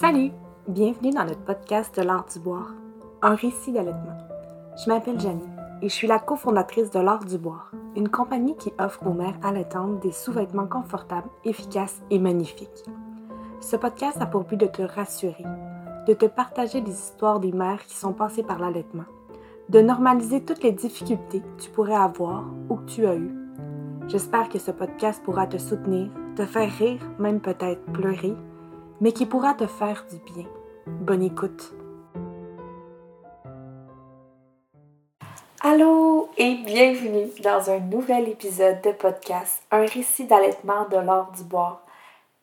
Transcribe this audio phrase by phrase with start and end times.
[0.00, 0.30] Salut!
[0.68, 2.72] Bienvenue dans notre podcast de l'art du boire,
[3.22, 4.16] un récit d'allaitement.
[4.76, 5.48] Je m'appelle Janie
[5.82, 9.38] et je suis la cofondatrice de l'art du boire, une compagnie qui offre aux mères
[9.42, 12.84] allaitantes des sous-vêtements confortables, efficaces et magnifiques.
[13.60, 15.44] Ce podcast a pour but de te rassurer,
[16.06, 19.06] de te partager des histoires des mères qui sont passées par l'allaitement,
[19.68, 23.34] de normaliser toutes les difficultés que tu pourrais avoir ou que tu as eues.
[24.06, 28.36] J'espère que ce podcast pourra te soutenir, te faire rire, même peut-être pleurer,
[29.00, 30.46] mais qui pourra te faire du bien.
[30.86, 31.72] Bonne écoute.
[35.60, 41.42] Allô et bienvenue dans un nouvel épisode de podcast, un récit d'allaitement de l'art du
[41.42, 41.82] boire.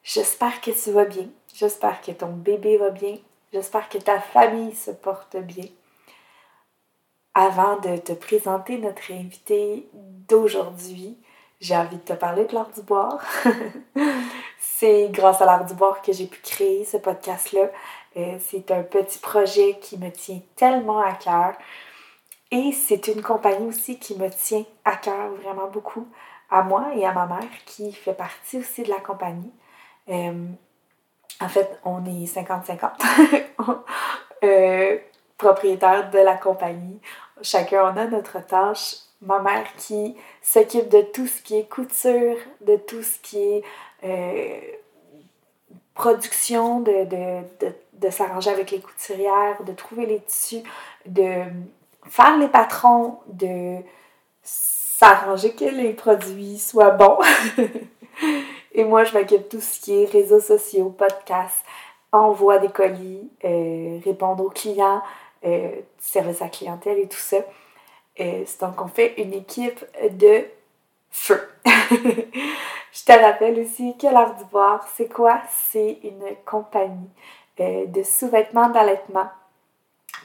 [0.04, 3.18] J'espère que tu vas bien, j'espère que ton bébé va bien,
[3.54, 5.66] j'espère que ta famille se porte bien.
[7.34, 11.18] Avant de te présenter notre invité d'aujourd'hui,
[11.60, 13.20] j'ai envie de te parler de l'art du boire.
[14.60, 17.70] c'est grâce à l'art du boire que j'ai pu créer ce podcast-là.
[18.18, 21.54] Euh, c'est un petit projet qui me tient tellement à cœur.
[22.52, 26.08] Et c'est une compagnie aussi qui me tient à cœur vraiment beaucoup,
[26.50, 29.52] à moi et à ma mère, qui fait partie aussi de la compagnie.
[30.10, 30.46] Euh,
[31.42, 32.92] en fait, on est 50-50
[34.44, 34.98] euh,
[35.38, 37.02] propriétaires de la compagnie.
[37.42, 42.38] Chacun on a notre tâche ma mère qui s'occupe de tout ce qui est couture,
[42.62, 43.64] de tout ce qui est
[44.04, 44.60] euh,
[45.94, 50.64] production, de, s'arranger avec les couturières, de trouver les tissus,
[51.06, 51.44] de
[52.08, 53.78] faire les patrons, de
[54.44, 57.20] s'arranger que les produits soient bons.
[58.74, 61.64] Et moi, je m'occupe de tout ce qui est réseaux sociaux, podcasts,
[62.12, 65.02] envoi des colis, euh, répondre aux clients,
[65.46, 67.38] euh, service à clientèle et tout ça.
[68.18, 70.46] Donc, on fait une équipe de
[71.10, 71.42] feu.
[71.66, 74.44] Je te rappelle aussi que l'art du
[74.96, 75.42] c'est quoi?
[75.50, 77.10] C'est une compagnie
[77.60, 79.30] euh, de sous-vêtements d'allaitement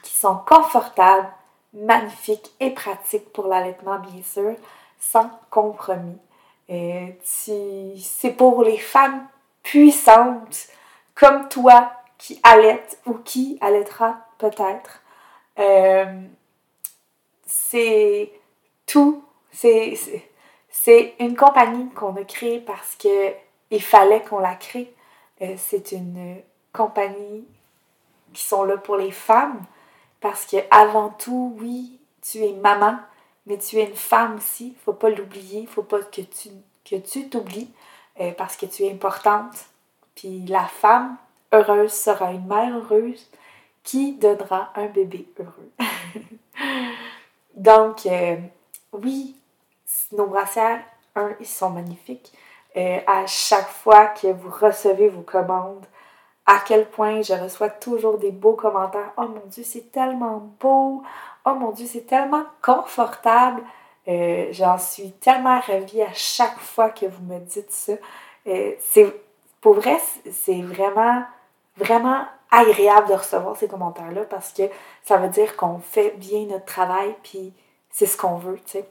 [0.02, 1.28] qui sont confortables,
[1.72, 4.54] magnifiques et pratiques pour l'allaitement, bien sûr,
[4.98, 6.18] sans compromis.
[6.70, 9.26] Euh, c'est pour les femmes
[9.62, 10.68] puissantes
[11.14, 15.02] comme toi qui allaitent ou qui allaitera peut-être.
[15.58, 16.22] Euh,
[17.50, 18.32] c'est
[18.86, 19.24] tout.
[19.52, 23.32] C'est une compagnie qu'on a créée parce que
[23.70, 24.92] il fallait qu'on la crée.
[25.42, 27.44] Euh, c'est une compagnie
[28.32, 29.60] qui sont là pour les femmes
[30.20, 32.96] parce que avant tout, oui, tu es maman,
[33.46, 34.76] mais tu es une femme aussi.
[34.84, 35.66] Faut pas l'oublier.
[35.66, 36.50] Faut pas que tu
[36.84, 37.70] que tu t'oublies
[38.20, 39.66] euh, parce que tu es importante.
[40.14, 41.16] Puis la femme
[41.52, 43.28] heureuse sera une mère heureuse
[43.82, 45.70] qui donnera un bébé heureux.
[47.60, 48.36] Donc, euh,
[48.94, 49.36] oui,
[50.12, 50.80] nos brassières,
[51.14, 52.32] un, ils sont magnifiques.
[52.74, 55.84] Euh, à chaque fois que vous recevez vos commandes,
[56.46, 59.12] à quel point je reçois toujours des beaux commentaires.
[59.18, 61.02] Oh mon Dieu, c'est tellement beau.
[61.44, 63.62] Oh mon Dieu, c'est tellement confortable.
[64.08, 67.92] Euh, j'en suis tellement ravie à chaque fois que vous me dites ça.
[69.60, 70.00] pour vrai,
[70.32, 71.24] c'est vraiment,
[71.76, 74.64] vraiment agréable de recevoir ces commentaires-là parce que
[75.04, 77.52] ça veut dire qu'on fait bien notre travail puis
[77.90, 78.84] c'est ce qu'on veut, tu sais.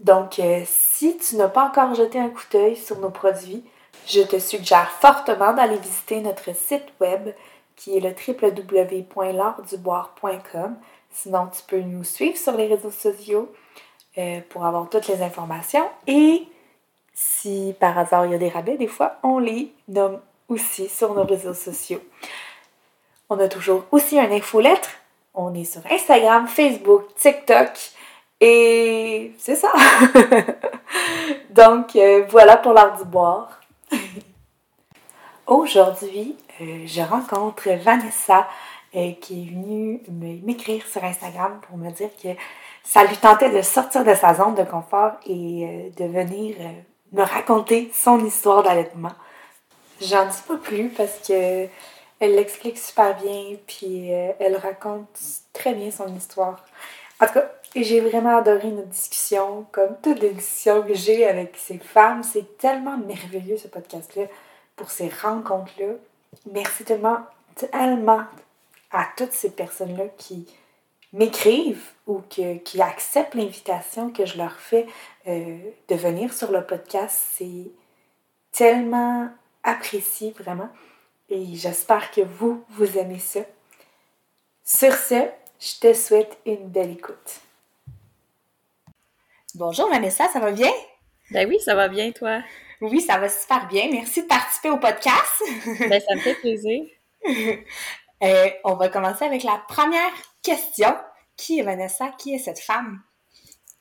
[0.00, 3.64] Donc, euh, si tu n'as pas encore jeté un coup d'œil sur nos produits,
[4.06, 7.30] je te suggère fortement d'aller visiter notre site web
[7.74, 10.76] qui est le www.l'artduboire.com.
[11.10, 13.50] Sinon, tu peux nous suivre sur les réseaux sociaux
[14.18, 15.88] euh, pour avoir toutes les informations.
[16.06, 16.46] Et
[17.14, 21.14] si par hasard il y a des rabais, des fois, on les nomme aussi sur
[21.14, 22.00] nos réseaux sociaux.
[23.30, 24.90] On a toujours aussi un infolettre.
[25.34, 27.70] On est sur Instagram, Facebook, TikTok.
[28.40, 29.72] Et c'est ça.
[31.50, 33.60] Donc euh, voilà pour l'art du boire.
[35.46, 38.46] Aujourd'hui, euh, je rencontre Vanessa
[38.94, 40.00] euh, qui est venue
[40.44, 42.28] m'écrire sur Instagram pour me dire que
[42.82, 46.56] ça lui tentait de sortir de sa zone de confort et de venir
[47.12, 49.12] me raconter son histoire d'allaitement.
[50.00, 51.68] J'en dis pas plus parce que
[52.20, 55.08] elle l'explique super bien, puis euh, elle raconte
[55.52, 56.64] très bien son histoire.
[57.20, 61.56] En tout cas, j'ai vraiment adoré notre discussion, comme toutes les discussions que j'ai avec
[61.56, 62.22] ces femmes.
[62.22, 64.24] C'est tellement merveilleux ce podcast-là
[64.74, 65.94] pour ces rencontres-là.
[66.50, 67.18] Merci tellement,
[67.54, 68.24] tellement
[68.90, 70.46] à toutes ces personnes-là qui
[71.12, 74.86] m'écrivent ou qui acceptent l'invitation que je leur fais
[75.26, 75.58] euh,
[75.88, 77.16] de venir sur le podcast.
[77.36, 77.70] C'est
[78.52, 79.28] tellement
[79.62, 80.70] apprécie vraiment.
[81.28, 83.40] Et j'espère que vous, vous aimez ça.
[84.64, 85.28] Sur ce,
[85.60, 87.40] je te souhaite une belle écoute.
[89.54, 90.70] Bonjour Vanessa, ça va bien?
[91.30, 92.42] Ben oui, ça va bien, toi?
[92.80, 93.88] Oui, ça va super bien.
[93.90, 95.42] Merci de participer au podcast.
[95.80, 96.84] ben, ça me fait plaisir.
[98.20, 100.10] Euh, on va commencer avec la première
[100.42, 100.92] question.
[101.36, 102.08] Qui est Vanessa?
[102.18, 103.00] Qui est cette femme?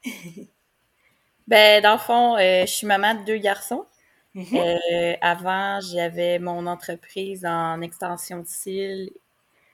[1.48, 3.88] ben, dans le fond, euh, je suis maman de deux garçons.
[4.38, 4.80] Mm-hmm.
[4.94, 9.12] Euh, avant, j'avais mon entreprise en extension de cils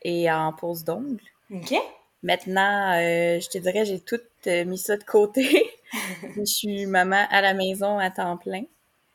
[0.02, 1.22] et en pose d'ongles.
[1.54, 1.76] OK.
[2.24, 4.22] Maintenant, je te dirais, j'ai tout
[4.66, 5.70] mis ça de côté.
[6.38, 8.64] je suis maman à la maison à temps plein.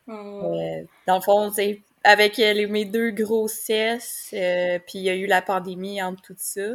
[0.06, 0.86] Mm.
[1.06, 5.14] dans le fond, c'est avec euh, les, mes deux grossesses, euh, puis il y a
[5.14, 6.72] eu la pandémie entre tout ça.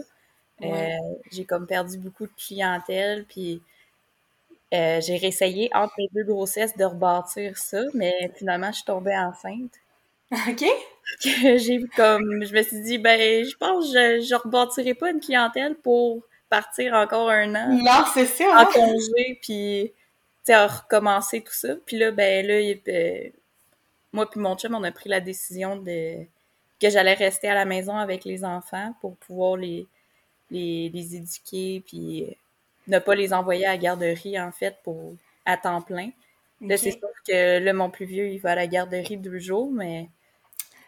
[0.61, 0.97] Euh,
[1.31, 3.61] j'ai comme perdu beaucoup de clientèle, puis
[4.73, 9.73] j'ai réessayé entre mes deux grossesses de rebâtir ça, mais finalement, je suis tombée enceinte.
[10.31, 10.65] OK.
[11.21, 15.19] j'ai comme, je me suis dit, ben, je pense que je, je rebâtirai pas une
[15.19, 17.69] clientèle pour partir encore un an.
[17.69, 18.45] Non, c'est ça.
[18.61, 19.91] En congé, puis,
[20.45, 21.75] tu recommencer tout ça.
[21.85, 22.81] Puis là, ben, là, il,
[24.11, 26.25] moi puis mon chum, on a pris la décision de
[26.81, 29.87] que j'allais rester à la maison avec les enfants pour pouvoir les,
[30.51, 32.35] les, les éduquer puis
[32.87, 35.13] ne pas les envoyer à la garderie, en fait, pour
[35.45, 36.09] à temps plein.
[36.61, 39.69] Là, c'est sûr que là, mon plus vieux, il va à la garderie deux jours,
[39.71, 40.09] mais...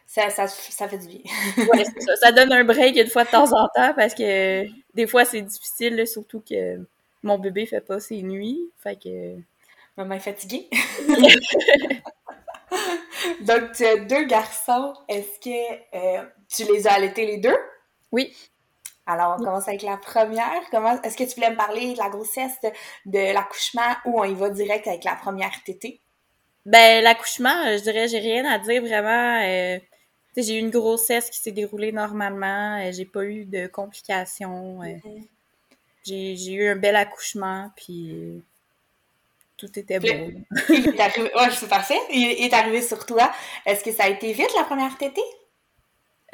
[0.07, 1.19] Ça, ça, ça fait du bien.
[1.74, 2.15] ouais, ça.
[2.15, 2.31] ça.
[2.31, 4.63] donne un break une fois de temps en temps parce que
[4.94, 6.80] des fois, c'est difficile, surtout que
[7.24, 8.69] mon bébé fait pas ses nuits.
[8.81, 9.36] Fait que...
[9.97, 10.69] Maman est fatiguée.
[13.42, 14.94] Donc, tu as deux garçons.
[15.07, 17.57] Est-ce que euh, tu les as allaités les deux?
[18.12, 18.33] Oui.
[19.07, 20.62] Alors, on commence avec la première.
[20.72, 22.57] Comment Est-ce que tu voulais me parler de la grossesse,
[23.06, 26.00] de, l'accouchement, ou on y va direct avec la première tétée?
[26.66, 29.42] Ben, l'accouchement, je dirais, j'ai rien à dire vraiment.
[29.44, 29.80] Euh,
[30.36, 32.80] j'ai eu une grossesse qui s'est déroulée normalement.
[32.80, 34.80] Euh, j'ai pas eu de complications.
[36.04, 38.44] J'ai eu un bel accouchement, puis
[39.57, 40.07] tout était beau.
[40.69, 42.00] il est arrivé, ouais, c'est parfait.
[42.12, 43.31] Il est arrivé sur toi.
[43.66, 45.22] Est-ce que ça a été vite la première tétée?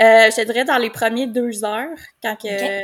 [0.01, 2.81] Euh, je te dirais dans les premiers deux heures, quand que.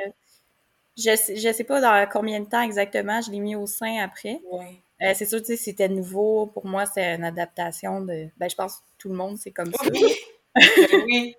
[0.98, 4.40] Je, je sais pas dans combien de temps exactement, je l'ai mis au sein après.
[4.52, 4.82] Ouais.
[5.04, 6.48] Euh, c'est sûr, tu sais, c'était nouveau.
[6.48, 8.30] Pour moi, c'est une adaptation de.
[8.38, 9.86] Ben, je pense que tout le monde, c'est comme ça.
[9.92, 10.16] Oui.
[11.06, 11.36] oui.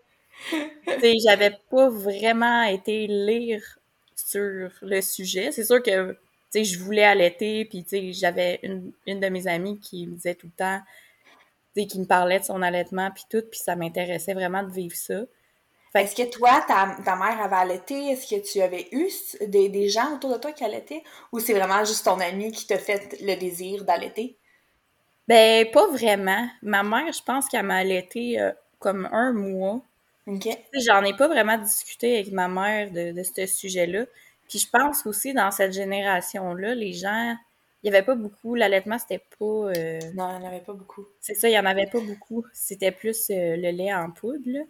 [0.51, 3.61] tu sais, j'avais pas vraiment été lire
[4.15, 5.51] sur le sujet.
[5.51, 6.17] C'est sûr que
[6.51, 10.15] sais, je voulais allaiter, puis tu sais, j'avais une, une de mes amies qui me
[10.15, 10.81] disait tout le temps,
[11.75, 14.73] tu sais, qui me parlait de son allaitement, puis tout, puis ça m'intéressait vraiment de
[14.73, 15.23] vivre ça.
[15.95, 18.11] Est-ce que toi, ta, ta, mère avait allaité?
[18.11, 19.09] Est-ce que tu avais eu
[19.47, 21.03] des, des, gens autour de toi qui allaitaient?
[21.33, 24.37] Ou c'est vraiment juste ton ami qui t'a fait le désir d'allaiter?
[25.27, 26.49] Ben, pas vraiment.
[26.63, 29.81] Ma mère, je pense qu'elle m'a allaité euh, comme un mois.
[30.27, 30.49] OK.
[30.87, 34.05] J'en ai pas vraiment discuté avec ma mère de, de ce sujet-là.
[34.49, 37.37] Puis je pense aussi dans cette génération-là, les gens,
[37.83, 39.45] il n'y avait pas beaucoup, l'allaitement, c'était pas.
[39.45, 41.07] Euh, non, il n'y en avait pas beaucoup.
[41.21, 42.45] C'est ça, il n'y en avait pas beaucoup.
[42.53, 44.61] C'était plus euh, le lait en poudre, là.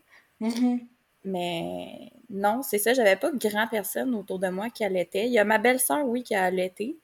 [0.41, 0.81] Mm-hmm.
[1.29, 5.27] Mais non, c'est ça, j'avais pas grand personne autour de moi qui allaitait.
[5.27, 6.97] Il y a ma belle-sœur, oui, qui a allaité.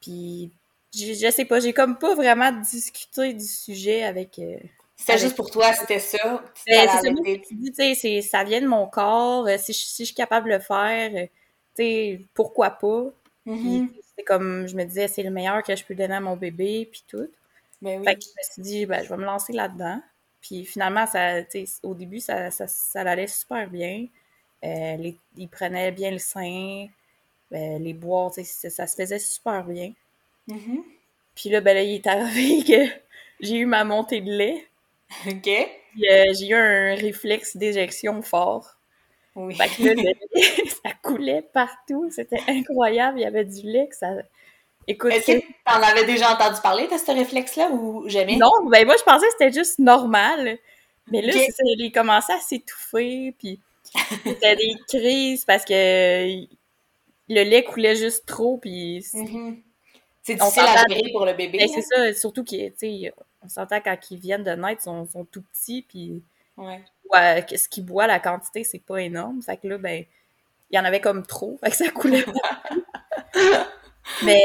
[0.00, 0.50] Puis
[0.94, 4.38] je, sais pas, j'ai comme pas vraiment discuté du sujet avec.
[4.38, 4.56] Euh,
[4.96, 6.42] c'était juste pour toi, c'était ça.
[6.66, 7.12] Ben, c'est
[7.74, 9.48] ça, tu ça vient de mon corps.
[9.58, 11.28] Si je, si je suis capable de le faire,
[12.34, 13.04] pourquoi pas?
[13.46, 13.88] Mm-hmm.
[14.16, 16.88] C'est comme, je me disais, c'est le meilleur que je peux donner à mon bébé,
[16.90, 17.28] puis tout.
[17.80, 18.04] Ben oui.
[18.04, 20.00] Fait que je me suis dit, ben, je vais me lancer là-dedans.
[20.40, 21.40] Puis finalement, ça,
[21.82, 24.06] au début, ça, ça, ça, allait super bien.
[24.64, 26.86] Euh, les, il prenait bien le sein,
[27.52, 29.92] euh, les boires, ça, ça se faisait super bien.
[30.48, 30.82] Mm-hmm.
[31.34, 32.92] Puis là, ben là, il est arrivé que
[33.40, 34.66] j'ai eu ma montée de lait.
[35.26, 35.48] OK.
[35.48, 38.76] Euh, j'ai eu un réflexe d'éjection fort.
[39.34, 39.54] Oui.
[39.54, 40.12] Fait que là,
[40.84, 42.08] ça coulait partout.
[42.10, 43.18] C'était incroyable.
[43.18, 44.14] Il y avait du lait que ça.
[44.90, 45.12] Écoute.
[45.12, 48.36] Est-ce que t'en avais déjà entendu parler de ce réflexe-là ou jamais?
[48.36, 50.58] Non, ben moi, je pensais que c'était juste normal.
[51.10, 51.46] Mais là, okay.
[51.60, 53.60] il commençait à s'étouffer, puis
[54.24, 56.44] c'était des crises parce que
[57.28, 59.04] le lait coulait juste trop, puis...
[60.22, 61.58] C'est difficile à gérer pour le bébé.
[61.58, 65.42] Ben, c'est ça, surtout qu'on s'entend quand ils viennent de naître, ils sont, sont tout
[65.42, 66.22] petits, puis...
[66.56, 66.82] Ouais
[67.56, 69.42] ce qu'il boit, la quantité, c'est pas énorme.
[69.42, 70.04] Fait que là, ben,
[70.70, 71.58] il y en avait comme trop.
[71.62, 72.24] Fait que ça coulait
[74.24, 74.42] Mais,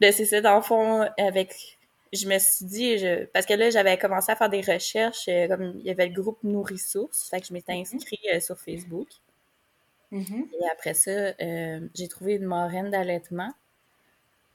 [0.00, 1.78] ben, c'est ça, dans le fond, avec.
[2.12, 5.48] Je me suis dit, je, parce que là, j'avais commencé à faire des recherches, euh,
[5.48, 7.96] comme il y avait le groupe Nourrissource, fait que je m'étais Mm-hmm.
[7.96, 9.08] inscrite sur Facebook.
[10.12, 10.44] Mm-hmm.
[10.52, 13.52] Et après ça, euh, j'ai trouvé une marraine d'allaitement.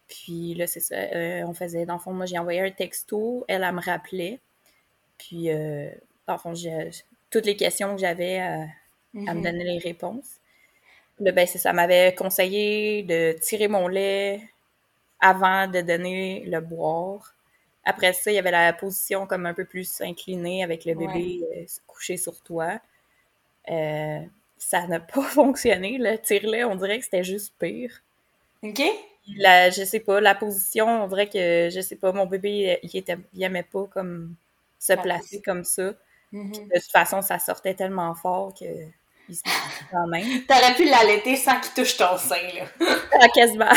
[0.07, 3.43] Puis là, c'est ça, euh, on faisait, dans le fond, moi, j'ai envoyé un texto,
[3.49, 4.39] elle, elle me rappelait.
[5.17, 5.49] Puis
[6.27, 6.53] dans le fond,
[7.29, 8.67] toutes les questions que j'avais, à, me
[9.15, 9.41] Mm-hmm.
[9.41, 10.39] donner les réponses.
[11.19, 14.41] Là, ben, ça m'avait conseillé de tirer mon lait
[15.19, 17.35] avant de donner le boire.
[17.83, 21.41] après ça, il y avait la position comme un peu plus inclinée avec le bébé
[21.57, 22.79] euh, couché sur toi.
[23.69, 24.19] Euh,
[24.57, 25.97] ça n'a pas fonctionné.
[25.97, 28.01] Le tire on dirait que c'était juste pire.
[28.63, 28.81] OK.
[29.37, 32.97] La, je sais pas, la position, on dirait que, je sais pas, mon bébé, il,
[32.97, 34.35] était, il aimait pas comme
[34.79, 35.93] se placer comme ça.
[36.33, 36.67] Mm-hmm.
[36.73, 38.65] De toute façon, ça sortait tellement fort que
[39.29, 39.41] il se
[39.91, 40.43] quand même.
[40.47, 42.65] T'aurais pu l'allaiter sans qu'il touche ton sein, là.
[43.21, 43.69] ah, quasiment.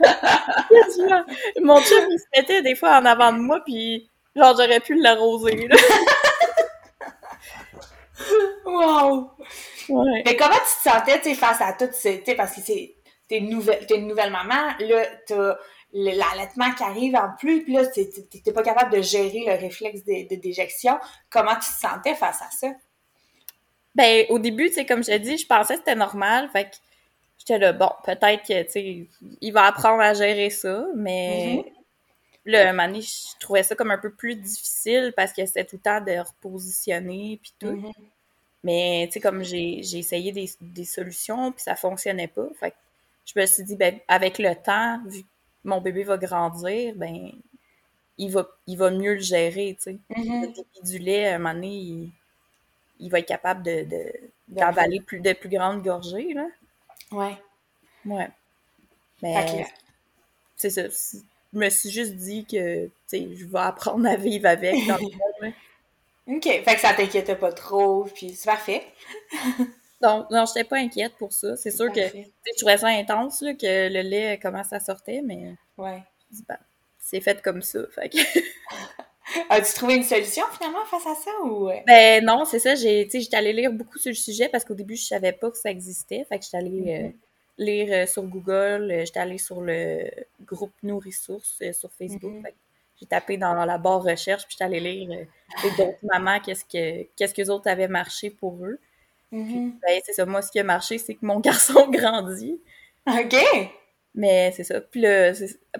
[0.70, 1.24] quasiment.
[1.62, 4.94] Mon chum, il se mettait des fois en avant de moi, puis genre, j'aurais pu
[4.94, 5.76] l'arroser, là.
[8.66, 9.30] wow!
[9.88, 10.22] Ouais.
[10.26, 12.96] Mais comment tu te sentais, tu face à tout ces, parce que c'est,
[13.28, 15.56] t'es une nouvelle, t'es une nouvelle maman, là, t'as
[15.92, 20.36] l'allaitement qui arrive en plus, puis là, t'es pas capable de gérer le réflexe de,
[20.36, 20.98] déjection.
[21.30, 22.68] Comment tu te sentais face à ça?
[23.94, 26.66] Ben, au début, tu sais, comme je l'ai dit, je pensais que c'était normal, fait
[26.66, 26.76] que
[27.38, 29.06] j'étais là, bon, peut-être que, tu sais,
[29.40, 31.64] il va apprendre à gérer ça, mais
[32.44, 35.64] là, un moment donné, je trouvais ça comme un peu plus difficile parce que c'était
[35.64, 37.66] tout le temps de repositionner, puis tout.
[37.66, 37.92] Mm-hmm.
[38.64, 42.76] Mais, tu sais, comme j'ai essayé des, des, solutions, puis ça fonctionnait pas, fait que
[43.24, 45.28] je me suis dit, ben, avec le temps, vu que
[45.64, 47.30] mon bébé va grandir, ben,
[48.16, 49.98] il va, il va mieux le gérer, tu sais.
[50.10, 50.84] Mm-hmm.
[50.84, 52.12] Du lait, à un moment donné, il,
[53.00, 53.86] va être capable de,
[54.48, 56.46] d'avaler plus, de plus grandes gorgées, là.
[57.12, 57.36] Ouais.
[58.04, 58.28] Ouais.
[59.22, 59.66] Mais,
[60.56, 60.82] c'est ça.
[61.52, 64.96] Je me suis juste dit que, tu sais, je vais apprendre à vivre avec dans
[64.96, 65.48] le
[66.36, 66.44] OK.
[66.44, 68.86] Fait que ça t'inquiétait pas trop, puis c'est parfait.
[70.00, 71.56] Donc, non, j'étais pas inquiète pour ça.
[71.56, 75.54] C'est sûr que je trouvais ça intense là, que le lait, comment ça sortait, mais
[75.78, 76.02] ouais.
[76.46, 76.58] Ben,
[76.98, 77.80] c'est fait comme ça.
[77.94, 78.18] Fait que...
[79.50, 82.74] As-tu trouvé une solution finalement face à ça ou Ben non, c'est ça.
[82.74, 85.56] J'ai, j'étais allée lire beaucoup sur le sujet parce qu'au début je savais pas que
[85.58, 86.24] ça existait.
[86.28, 87.12] Fait que j'étais allée euh, mm-hmm.
[87.58, 88.90] lire euh, sur Google.
[88.90, 90.10] Euh, j'étais allée sur le
[90.44, 92.32] groupe Nos Ressources sur Facebook.
[92.32, 92.52] Mm-hmm.
[93.00, 95.26] j'ai tapé dans la barre recherche puis j'étais allée lire
[95.76, 98.78] d'autres mamans qu'est-ce que qu'est-ce que les autres avaient marché pour eux.
[99.32, 99.72] Mm-hmm.
[99.80, 100.24] Ben, c'est ça.
[100.24, 102.58] Moi, ce qui a marché, c'est que mon garçon grandit.
[103.06, 103.36] OK!
[104.14, 104.80] Mais c'est ça.
[104.80, 105.32] Puis là,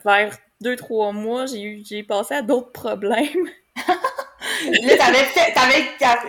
[0.05, 3.49] vers deux, trois mois, j'ai eu j'ai passé à d'autres problèmes.
[3.77, 5.85] là, t'avais,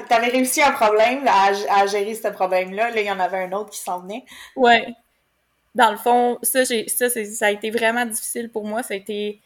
[0.08, 2.92] t'avais, réussi un problème à, à gérer ce problème-là.
[2.92, 4.26] Là, il y en avait un autre qui s'en venait.
[4.56, 4.88] Ouais.
[5.76, 8.84] Dans le fond, ça, j'ai, ça, ça a été vraiment difficile pour moi.
[8.84, 9.40] Ça a été...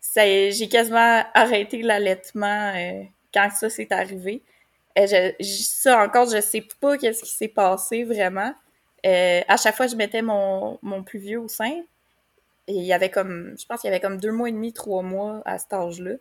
[0.00, 4.42] Ça, j'ai quasiment arrêté l'allaitement euh, quand ça s'est arrivé.
[4.98, 8.52] Euh, ça encore, je sais pas qu'est-ce qui s'est passé vraiment.
[9.06, 11.82] Euh, à chaque fois, je mettais mon, mon plus vieux au sein.
[12.66, 14.72] Et il y avait comme, je pense qu'il y avait comme deux mois et demi,
[14.72, 16.14] trois mois à cet âge-là.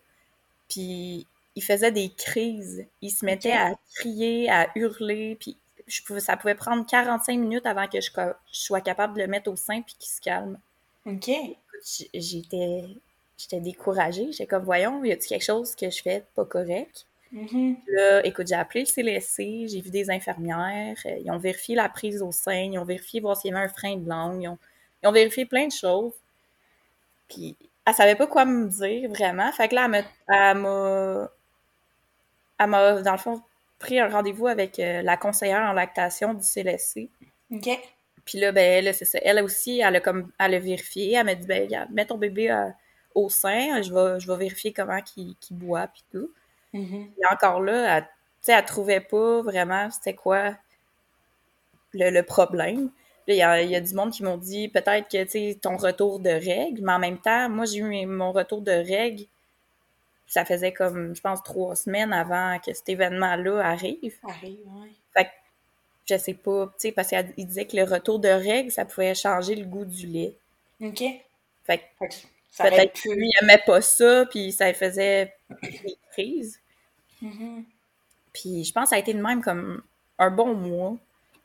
[0.69, 2.85] Puis il faisait des crises.
[3.01, 5.37] Il se mettait à crier, à hurler.
[5.39, 5.57] Puis
[5.87, 8.09] je pouvais, ça pouvait prendre 45 minutes avant que je,
[8.51, 10.57] sois capable de le mettre au sein puis qu'il se calme.
[11.05, 11.29] OK.
[12.13, 12.83] J'étais,
[13.37, 14.31] j'étais découragée.
[14.31, 17.05] J'étais comme, voyons, y a-t-il quelque chose que je fais pas correct?
[17.33, 17.75] Mm-hmm.
[17.87, 21.89] Là, écoute, j'ai appelé le CLSC, j'ai vu des infirmières, euh, ils ont vérifié la
[21.89, 25.07] prise au sein, ils ont vérifié voir s'il y avait un frein de langue, ils
[25.07, 26.13] ont, vérifié plein de choses.
[27.33, 29.51] Puis, elle savait pas quoi me dire, vraiment.
[29.51, 31.29] Fait que là, elle m'a,
[32.59, 33.41] elle m'a, dans le fond,
[33.79, 37.09] pris un rendez-vous avec euh, la conseillère en lactation du CLSC.
[37.51, 37.69] OK.
[38.25, 39.19] Puis là, ben, là, c'est ça.
[39.21, 41.13] Elle aussi, elle a comme, elle a vérifié.
[41.13, 42.69] Elle m'a dit, ben, mets ton bébé euh,
[43.15, 46.31] au sein, je vais, je vais vérifier comment il, boit, puis tout.
[46.73, 47.09] Mm-hmm.
[47.17, 48.07] Et encore là, elle,
[48.47, 50.55] elle trouvait pas vraiment c'était quoi
[51.93, 52.89] le, problème.
[53.27, 56.93] Il y, a, du monde qui m'ont dit peut-être que ton retour de règles, mais
[56.93, 59.25] en même temps, moi, j'ai eu mon retour de règles.
[60.27, 64.17] Ça faisait comme, je pense, trois semaines avant que cet événement-là arrive.
[64.23, 64.89] Arrive, oui.
[65.13, 65.29] Fait que,
[66.09, 69.15] je sais pas, tu sais, parce qu'il disait que le retour de règles, ça pouvait
[69.15, 70.33] changer le goût du lait.
[70.81, 71.03] OK.
[71.63, 72.05] Fait que,
[72.57, 76.59] peut-être que lui, il aimait pas ça, puis ça faisait des crises.
[77.21, 77.63] Mm-hmm.
[78.33, 79.81] Puis je pense que ça a été de même comme
[80.17, 80.97] un bon mois.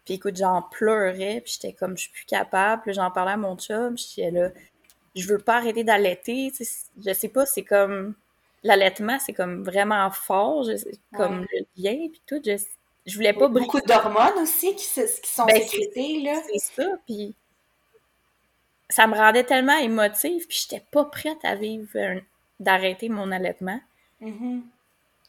[0.09, 2.81] Puis écoute, j'en pleurais, puis j'étais comme, je suis plus capable.
[2.81, 4.49] Puis j'en parlais à mon chum, j'étais là,
[5.15, 6.51] je veux pas arrêter d'allaiter.
[7.05, 8.15] Je sais pas, c'est comme,
[8.63, 10.67] l'allaitement, c'est comme vraiment fort,
[11.15, 12.41] comme le lien, puis tout.
[12.43, 12.57] Je,
[13.05, 16.41] je voulais pas Beaucoup d'hormones aussi qui, qui sont ben, sécrétées, là.
[16.55, 17.35] C'est ça, puis
[18.89, 22.23] ça me rendait tellement émotive, puis j'étais pas prête à vivre,
[22.61, 23.83] d'arrêter mon allaitement.
[24.23, 24.63] Mm-hmm.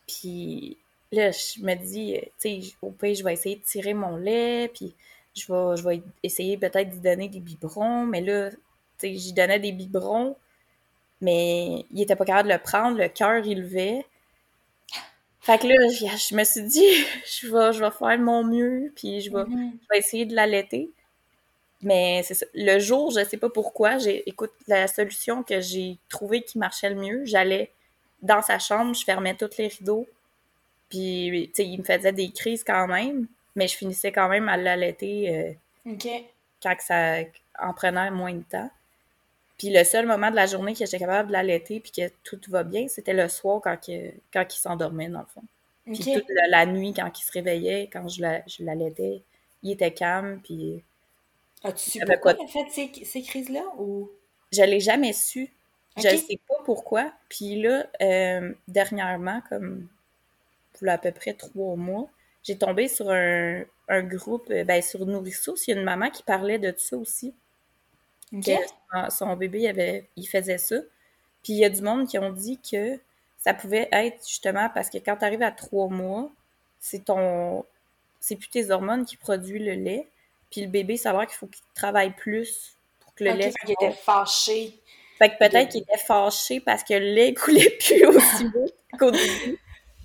[0.08, 0.78] Puis
[1.12, 4.18] là, je me dis, euh, tu sais, au pire, je vais essayer de tirer mon
[4.18, 4.96] lait, puis
[5.36, 8.58] je vais, je vais essayer peut-être d'y donner des biberons, mais là, tu
[8.98, 10.36] sais, j'y donnais des biberons,
[11.22, 14.06] mais il était pas capable de le prendre, le cœur, il levait.
[15.42, 16.86] Fait que là, je, me suis dit,
[17.42, 19.72] je vais, je vais faire mon mieux, puis je vais, mm-hmm.
[19.82, 20.92] je vais essayer de l'allaiter.
[21.82, 22.46] Mais c'est ça.
[22.54, 26.90] Le jour, je sais pas pourquoi, j'ai, écoute, la solution que j'ai trouvée qui marchait
[26.90, 27.72] le mieux, j'allais
[28.22, 30.08] dans sa chambre, je fermais tous les rideaux.
[30.90, 34.50] Puis, tu sais, il me faisait des crises quand même, mais je finissais quand même
[34.50, 35.94] à l'allaiter euh,
[36.62, 37.18] quand ça
[37.60, 38.70] en prenait moins de temps.
[39.58, 42.40] Puis le seul moment de la journée que j'étais capable de l'allaiter puis que tout
[42.48, 43.78] va bien, c'était le soir quand,
[44.34, 45.44] quand il s'endormait, dans le fond.
[45.86, 48.22] Puis toute la, nuit, quand il se réveillait, quand je
[48.64, 49.22] l'allaitais,
[49.64, 50.82] il était calme, puis...
[51.64, 54.10] As-tu su pourquoi il a fait ces, ces crises-là, ou...
[54.54, 55.52] Je l'ai jamais su.
[55.98, 57.12] Je ne sais pas pourquoi.
[57.28, 59.88] Puis là, euh, dernièrement, comme
[60.88, 62.10] à peu près trois mois,
[62.44, 65.56] j'ai tombé sur un, un groupe, euh, ben, sur Nourrisseau.
[65.68, 67.34] Il y a une maman qui parlait de ça aussi.
[69.10, 70.78] son, bébé, il, avait, il faisait ça.
[71.44, 73.00] Puis il y a du monde qui ont dit que
[73.38, 76.30] ça pouvait être justement parce que quand tu arrives à trois mois,
[76.80, 77.66] c'est ton.
[78.20, 80.08] C'est plus tes hormones qui produisent le lait.
[80.52, 83.52] Puis le bébé, savoir qu'il faut qu'il travaille plus pour que le lait.
[83.52, 84.80] Fait était fâché.
[85.18, 89.12] Fait que peut-être qu'il était fâché parce que le lait coulait plus aussi vite qu'au
[89.12, 89.60] début.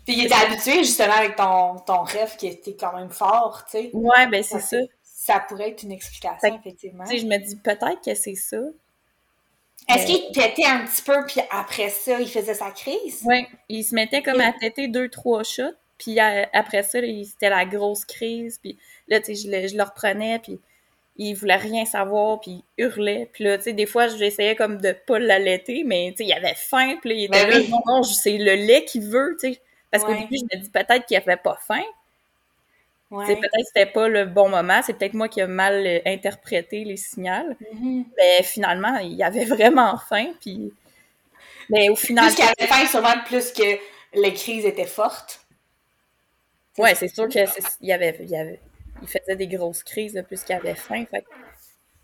[0.05, 3.79] Puis il était habitué justement avec ton, ton rêve qui était quand même fort, tu
[3.79, 3.91] sais.
[3.93, 4.77] Ouais, ben c'est ça.
[5.03, 7.05] Ça pourrait être une explication, effectivement.
[7.05, 8.59] Tu sais, je me dis peut-être que c'est ça.
[9.89, 13.23] Est-ce qu'il têtait un petit peu, puis après ça, il faisait sa crise?
[13.25, 17.65] Oui, il se mettait comme à têter deux, trois shots, puis après ça, c'était la
[17.65, 20.59] grosse crise, puis là, tu sais, je, le, je le reprenais, puis
[21.17, 23.29] il voulait rien savoir, puis il hurlait.
[23.33, 26.33] Puis là, tu sais, des fois, j'essayais comme de pas l'allaiter, mais tu sais, il
[26.33, 29.37] avait faim, puis là, il était ben là, non, non, c'est le lait qu'il veut,
[29.41, 29.61] tu sais.
[29.95, 31.85] Parce qu'au début, je me dis peut-être qu'il avait pas faim.
[33.27, 36.01] C'est peut-être que c'était pas le bon moment, c'est peut-être moi qui ai mal euh,
[36.05, 37.55] interprété les signaux.
[37.63, 38.05] Mm-hmm.
[38.17, 40.73] Mais finalement, il avait vraiment faim, puis...
[41.71, 42.25] Mais au final...
[42.27, 43.79] Plus qu'il avait faim, sûrement plus que
[44.15, 45.47] les crises étaient fortes.
[46.77, 47.47] Ouais, c'est sûr qu'il
[47.83, 48.61] y avait, il avait...
[49.01, 51.25] Il faisait des grosses crises plus qu'il avait faim, fait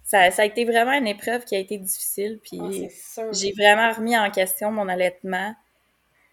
[0.04, 2.88] ça, ça, a été vraiment une épreuve qui a été difficile, puis
[3.32, 5.54] j'ai vraiment remis en question mon allaitement.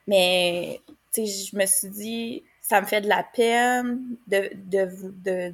[0.08, 0.82] Mais,
[1.26, 4.90] je me suis dit, ça me fait de la peine de, de,
[5.24, 5.54] de,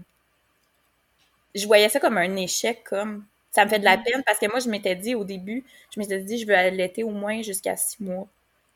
[1.56, 4.04] je voyais ça comme un échec, comme ça me fait de la mm-hmm.
[4.04, 7.04] peine parce que moi, je m'étais dit au début, je m'étais dit, je veux allaiter
[7.04, 8.28] au moins jusqu'à six mois.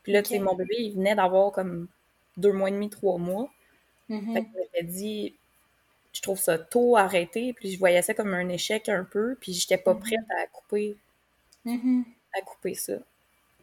[0.03, 1.87] Puis là, mon bébé, il venait d'avoir comme
[2.37, 3.49] deux mois et demi, trois mois.
[4.09, 4.33] Mm-hmm.
[4.33, 5.33] Fait que je m'étais dit,
[6.13, 9.53] je trouve ça tôt arrêté, puis je voyais ça comme un échec un peu, puis
[9.53, 9.99] j'étais pas mm-hmm.
[9.99, 10.95] prête à couper,
[11.65, 12.93] à couper ça.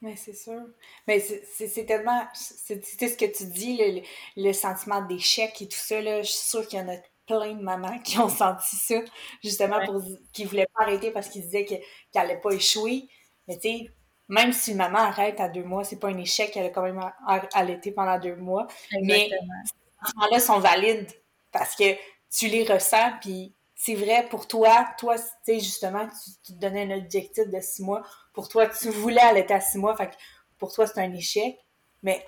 [0.05, 0.61] Mais c'est sûr.
[1.09, 2.29] Mais c'est tellement.
[2.35, 4.03] C'est ce que tu dis, le,
[4.37, 5.99] le sentiment d'échec et tout ça.
[6.03, 8.97] Là, je suis sûre qu'il y en a plein de mamans qui ont senti ça,
[9.43, 10.03] justement, pour
[10.35, 11.81] qui ne voulaient pas arrêter parce qu'ils disaient qu'elle
[12.15, 13.09] n'allait pas échouer.
[13.49, 13.91] Mais tu sais,
[14.29, 16.83] même si une maman arrête à deux mois, c'est pas un échec, elle a quand
[16.83, 17.01] même
[17.55, 18.67] allaité pendant deux mois.
[19.05, 21.11] Mais ces sentiments-là sont valides
[21.51, 21.95] parce que
[22.31, 26.59] tu les ressens, puis c'est vrai pour toi, toi, tu sais, justement, tu, tu, te
[26.59, 30.09] donnais un objectif de six mois pour toi, tu voulais aller à six mois, fait
[30.09, 30.15] que
[30.59, 31.57] pour toi, c'est un échec.
[32.03, 32.27] Mais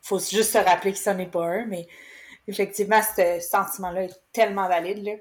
[0.00, 1.86] faut juste se rappeler que ça n'est pas un, mais
[2.46, 5.04] effectivement, ce sentiment-là est tellement valide.
[5.04, 5.12] Là.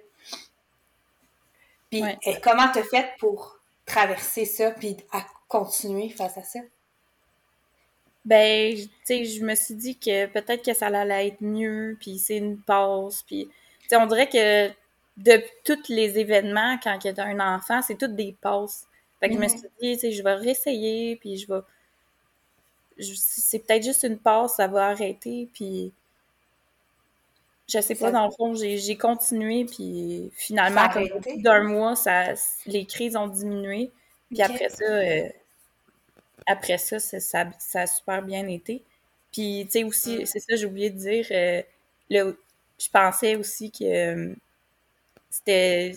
[1.89, 6.59] Puis, et comment t'as fait pour traverser ça, puis à continuer face à ça?
[8.25, 12.17] Ben, tu sais, je me suis dit que peut-être que ça allait être mieux, puis
[12.17, 13.49] c'est une pause, puis,
[13.81, 14.69] tu sais, on dirait que
[15.17, 18.85] de tous les événements, quand il y a un enfant, c'est toutes des pauses.
[19.19, 21.61] Fait que je me suis dit, tu sais, je vais réessayer, puis je vais.
[22.99, 25.91] C'est peut-être juste une passe, ça va arrêter, puis.
[27.69, 31.95] Je sais pas, dans le fond, j'ai continué, puis finalement, comme au bout d'un mois,
[31.95, 32.33] ça,
[32.65, 33.89] les crises ont diminué.
[34.29, 35.29] Puis après ça, euh,
[36.45, 38.83] après ça, ça, ça, a super bien été.
[39.31, 41.61] Puis, tu sais, aussi, c'est ça, j'ai oublié de dire, euh,
[42.09, 42.37] le,
[42.79, 44.35] je pensais aussi que euh,
[45.33, 45.95] c'était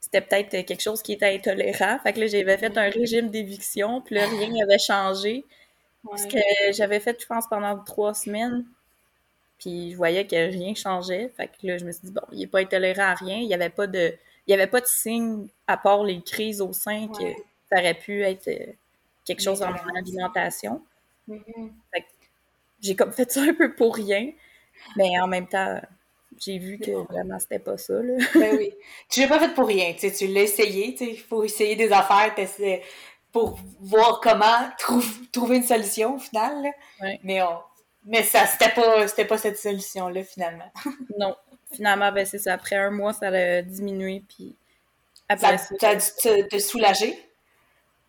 [0.00, 1.98] c'était peut-être quelque chose qui était intolérant.
[2.02, 5.44] Fait que là, j'avais fait un régime d'éviction, puis là, rien n'avait changé.
[6.02, 6.38] Parce que
[6.72, 8.64] j'avais fait, je pense, pendant trois semaines.
[9.58, 11.28] Puis je voyais que rien changeait.
[11.36, 13.36] Fait que là, je me suis dit, bon, il n'est pas intolérant à rien.
[13.36, 14.14] Il n'y avait pas de.
[14.46, 17.24] Il y avait pas de signe, à part les crises au sein, que
[17.68, 18.72] ça aurait pu être euh,
[19.26, 20.82] quelque chose dans mon alimentation.
[21.28, 21.70] Mm-hmm.
[21.92, 22.06] Fait que
[22.80, 24.32] j'ai comme fait ça un peu pour rien.
[24.96, 25.78] Mais en même temps,
[26.40, 27.92] j'ai vu que vraiment c'était pas ça.
[27.92, 28.14] Là.
[28.34, 28.72] ben oui.
[29.10, 29.94] Tu l'as pas fait pour rien.
[29.98, 30.96] Tu, tu l'as essayé.
[30.98, 32.34] Il faut essayer des affaires
[33.30, 34.70] pour voir comment
[35.32, 36.72] trouver une solution au final.
[37.22, 37.40] Mais,
[38.04, 40.72] mais ça, c'était pas, pas cette solution-là finalement.
[41.18, 41.36] non.
[41.72, 42.54] Finalement, ben, c'est ça.
[42.54, 44.24] Après un mois, ça a diminué.
[44.28, 44.56] Puis
[45.28, 45.74] après ça.
[45.78, 47.22] Tu as dû te, soulager?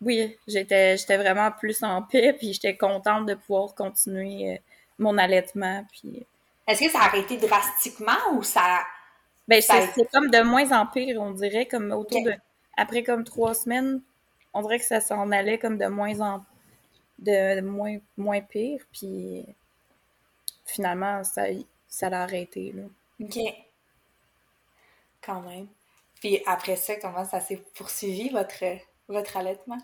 [0.00, 4.56] Oui, j'étais, j'étais vraiment plus en paix, puis j'étais contente de pouvoir continuer euh,
[4.98, 5.86] mon allaitement.
[5.92, 6.26] Puis
[6.66, 8.82] est-ce que ça a arrêté drastiquement ou ça.
[9.48, 12.34] Ben, c'est comme de moins en pire, on dirait, comme autour de.
[12.76, 14.00] Après comme trois semaines,
[14.54, 16.44] on dirait que ça s'en allait comme de moins en
[17.18, 18.80] de moins, moins pire.
[18.92, 19.44] Puis
[20.64, 21.44] finalement, ça,
[21.88, 22.72] ça l'a arrêté.
[22.72, 22.84] Là.
[23.20, 23.38] OK.
[25.20, 25.68] Quand même.
[26.20, 28.64] Puis après ça, comment ça s'est poursuivi, votre,
[29.08, 29.78] votre allaitement?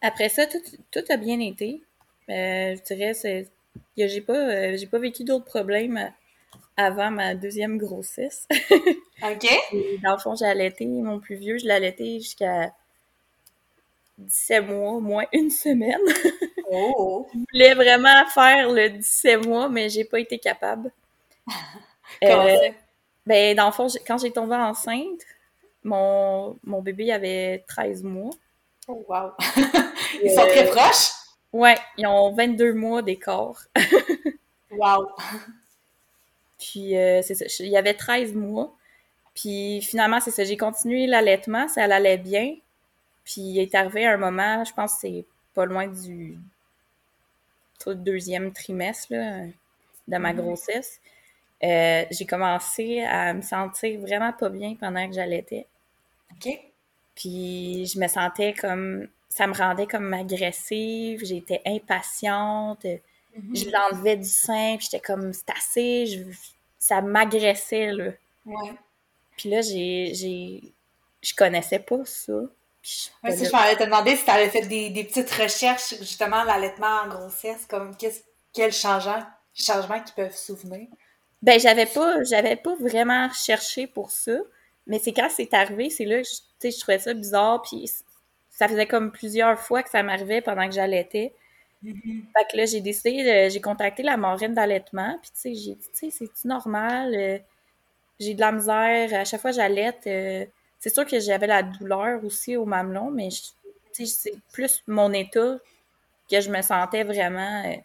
[0.00, 1.82] Après ça, tout, tout a bien été.
[2.28, 3.48] Euh, je dirais, c'est,
[3.96, 6.12] j'ai pas, euh, j'ai pas vécu d'autres problèmes
[6.76, 8.46] avant ma deuxième grossesse.
[9.22, 9.46] OK.
[10.02, 12.72] dans le fond, j'ai allaité mon plus vieux, je l'ai allaité jusqu'à
[14.18, 16.00] 17 mois, moins une semaine.
[16.74, 17.26] Oh!
[17.34, 20.90] je voulais vraiment faire le 17 mois, mais j'ai pas été capable.
[22.22, 22.70] Comment Euh?
[23.26, 25.20] Ben, dans le fond, quand j'ai tombé enceinte,
[25.84, 28.30] mon, mon bébé avait 13 mois.
[28.88, 29.32] Oh, wow!
[30.22, 31.10] Ils sont Euh, très proches?
[31.52, 33.62] Ouais, ils ont 22 mois d'écart.
[34.70, 35.06] Wow!
[36.58, 38.74] Puis, euh, c'est ça, il y avait 13 mois.
[39.34, 42.56] Puis, finalement, c'est ça, j'ai continué l'allaitement, ça allait bien.
[43.24, 46.38] Puis, il est arrivé un moment, je pense que c'est pas loin du
[47.86, 49.44] deuxième trimestre là,
[50.08, 50.40] de ma Mhm.
[50.40, 51.00] grossesse.
[51.64, 55.66] Euh, j'ai commencé à me sentir vraiment pas bien pendant que j'allaitais.
[56.32, 56.58] OK.
[57.16, 62.84] Puis je me sentais comme ça me rendait comme agressive, j'étais impatiente,
[63.34, 63.56] Mhm.
[63.56, 66.36] je l'enlevais du sein, puis j'étais comme c'est assez, je-
[66.78, 68.10] ça m'agressait là.
[68.44, 68.72] Ouais.
[69.36, 70.62] Puis là j'ai j'ai
[71.22, 72.32] je connaissais pas ça.
[72.82, 75.30] Puis je- Ouais, ça, je m'allais te demander si tu avais fait des, des petites
[75.30, 79.22] recherches, justement, l'allaitement en grossesse, comme qu'est-ce, quels changements,
[79.54, 80.88] changements qui peuvent souvenir?
[81.42, 84.36] Ben j'avais pas j'avais pas vraiment cherché pour ça,
[84.86, 87.62] mais c'est quand c'est arrivé, c'est là que je, tu sais, je trouvais ça bizarre
[87.62, 87.90] puis
[88.52, 91.34] ça faisait comme plusieurs fois que ça m'arrivait pendant que j'allaitais.
[92.36, 95.88] Fait que là, j'ai décidé, j'ai contacté la marraine d'allaitement, puis tu sais, j'ai dit,
[95.92, 97.14] tu sais, c'est-tu normal?
[97.14, 97.38] Euh,
[98.20, 100.46] j'ai de la misère, à chaque fois que j'allaite, euh,
[100.80, 103.42] c'est sûr que j'avais la douleur aussi au mamelon, mais je-
[103.94, 105.58] tu sais, c'est plus mon état
[106.30, 107.76] que je me sentais vraiment, euh,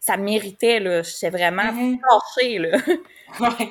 [0.00, 1.72] ça méritait, là, j'étais vraiment
[2.10, 2.72] fâchée, là.
[3.40, 3.70] Ouais.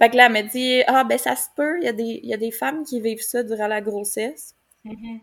[0.00, 2.20] Fait que là, elle m'a dit, ah, ben ça se peut, il y, a des,
[2.22, 4.54] il y a des femmes qui vivent ça durant la grossesse,
[4.84, 5.20] Mhm.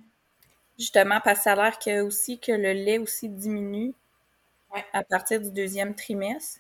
[0.80, 3.94] Justement, parce que ça a l'air que aussi que le lait aussi diminue
[4.74, 4.86] Ouais.
[4.94, 6.60] à partir du deuxième trimestre.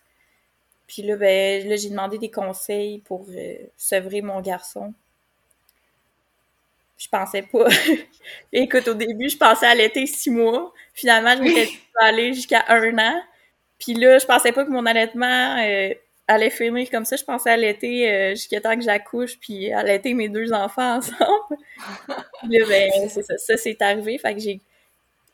[0.87, 4.93] Puis là, ben, là, j'ai demandé des conseils pour euh, sevrer mon garçon.
[6.97, 7.67] Je pensais pas.
[8.53, 10.73] Écoute, au début, je pensais allaiter six mois.
[10.93, 13.21] Finalement, je m'étais dit aller jusqu'à un an.
[13.79, 15.93] Puis là, je pensais pas que mon allaitement euh,
[16.27, 17.15] allait finir comme ça.
[17.15, 21.57] Je pensais allaiter euh, jusqu'à temps que j'accouche, puis allaiter mes deux enfants ensemble.
[22.49, 23.37] Là, ben, ça.
[23.37, 24.17] Ça, c'est arrivé.
[24.17, 24.61] Fait que j'ai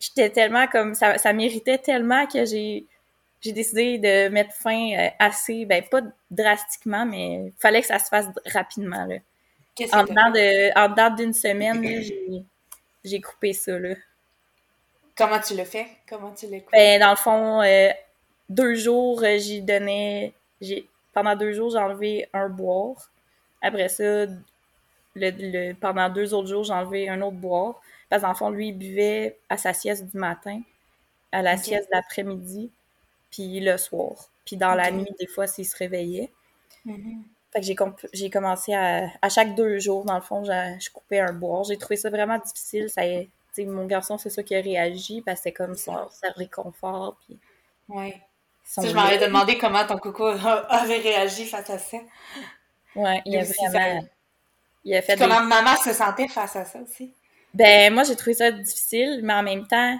[0.04, 2.86] j'étais tellement comme ça, ça méritait tellement que j'ai
[3.42, 6.02] j'ai décidé de mettre fin euh, assez ben pas
[6.32, 9.18] drastiquement mais il fallait que ça se fasse rapidement là.
[9.92, 12.44] En dedans de en dedans d'une semaine j'ai
[13.04, 13.96] j'ai coupé ça là.
[15.16, 15.88] Comment tu le fais?
[16.10, 16.72] Comment tu l'écoutes?
[16.72, 17.90] Ben dans le fond euh,
[18.50, 23.12] deux jours euh, j'y donnais j'ai pendant deux jours j'ai enlevé un boire.
[23.62, 24.32] Après ça le,
[25.16, 28.50] le- pendant deux autres jours j'ai enlevé un autre boire parce que dans le fond
[28.50, 30.62] lui il buvait à sa sieste du matin,
[31.34, 32.72] à la sieste de l'après-midi,
[33.32, 34.30] puis le soir.
[34.46, 36.32] Puis dans la nuit des fois s'il se réveillait.
[36.86, 37.24] Mhm.
[37.54, 37.66] Fait que
[38.14, 41.64] j'ai commencé à à chaque deux jours dans le fond j'ai- je coupais un boire.
[41.66, 42.90] J'ai trouvé ça vraiment difficile.
[42.90, 43.04] Ça,
[43.66, 47.40] mon garçon c'est ça qui a réagi parce que c'est comme ça, ça réconfort puis
[47.88, 48.22] Ouais.
[48.66, 49.18] Son je lait.
[49.20, 51.98] demander comment ton coco a- avait réagi face à ça.
[52.96, 54.08] Ouais, il a vraiment ça-
[54.86, 57.14] il a fait des Comment maman se sentait face à ça aussi?
[57.54, 59.98] Ben, moi, j'ai trouvé ça difficile, mais en même temps,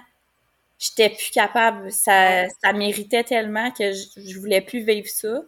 [0.78, 1.90] j'étais plus capable.
[1.92, 5.40] Ça, ça méritait tellement que je, je voulais plus vivre ça.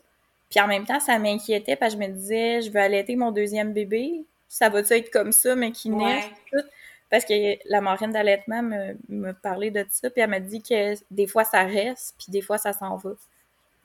[0.51, 3.33] Puis en même temps, ça m'inquiétait parce que je me disais, je veux allaiter mon
[3.33, 4.25] deuxième bébé.
[4.49, 6.31] Ça va-tu être comme ça, mais qui naît?
[6.53, 6.63] Ouais.
[7.11, 10.95] Parce que la marraine d'allaitement me, me parlait de ça, puis elle m'a dit que
[11.11, 13.11] des fois ça reste, puis des fois ça s'en va.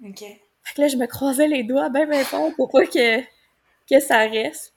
[0.06, 0.20] OK.
[0.64, 3.22] Fait que là, je me croisais les doigts ben ben fort pour pas que,
[3.90, 4.74] que ça reste.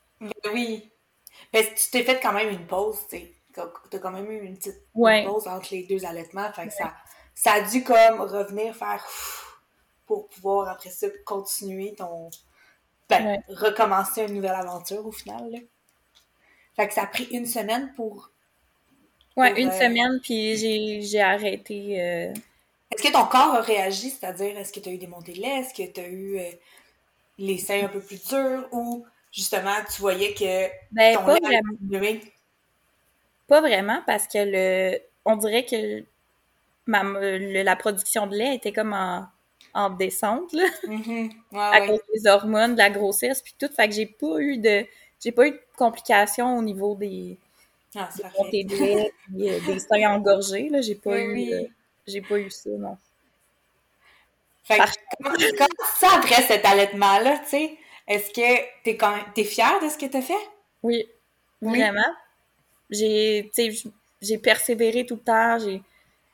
[0.52, 0.90] Oui.
[1.52, 3.32] Mais tu t'es fait quand même une pause, tu sais.
[3.54, 6.50] T'as quand même eu une petite une pause entre les deux allaitements.
[6.52, 6.92] Fait que ça,
[7.34, 9.06] ça a dû comme revenir faire
[10.06, 12.30] pour pouvoir après ça continuer ton.
[13.08, 13.40] Ben, Ouais.
[13.48, 15.50] recommencer une nouvelle aventure au final.
[15.50, 15.58] Là.
[16.76, 18.30] Fait que ça a pris une semaine pour.
[19.36, 22.00] Ouais, Pour, une euh, semaine, puis j'ai j'ai arrêté.
[22.02, 22.32] euh,
[22.90, 24.10] Est-ce que ton corps a réagi?
[24.10, 25.60] C'est-à-dire, est-ce que tu as eu des montées de lait?
[25.60, 26.50] Est-ce que tu as eu euh,
[27.38, 28.68] les seins un peu plus durs?
[28.72, 31.78] Ou justement, tu voyais que Ben, ton pas lait vraiment.
[33.48, 36.04] Pas vraiment, parce que le, on dirait que
[36.86, 39.26] ma, le- la production de lait était comme en,
[39.74, 41.30] en descente, là, Mhm.
[41.52, 41.94] Ouais, à ouais.
[41.94, 43.68] cause des hormones, de la grossesse, puis tout.
[43.74, 44.86] Fait que j'ai pas eu de,
[45.22, 47.38] j'ai pas eu de complications au niveau des,
[47.96, 48.64] Ah, c'est parfait.
[48.64, 50.80] de lait, puis, euh, des seins engorgés, là.
[50.80, 51.52] J'ai pas Oui, eu oui.
[51.54, 51.66] euh,
[52.06, 52.96] j'ai pas eu ça, non.
[54.64, 54.84] Fait que,
[55.22, 57.78] comment, comment ça après cet allaitement-là, tu sais?
[58.08, 60.34] Est-ce que t'es quand t'es fière de ce que t'as fait?
[60.82, 61.06] Oui,
[61.60, 62.00] vraiment.
[62.90, 63.88] J'ai, tu sais,
[64.22, 65.58] j'ai persévéré tout le temps.
[65.58, 65.80] J'ai,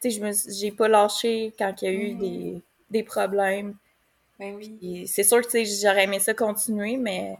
[0.01, 3.77] tu sais, je me, j'ai pas lâché quand il y a eu des, des problèmes.
[4.39, 5.07] Ben oui.
[5.07, 7.37] C'est sûr que, j'aurais aimé ça continuer, mais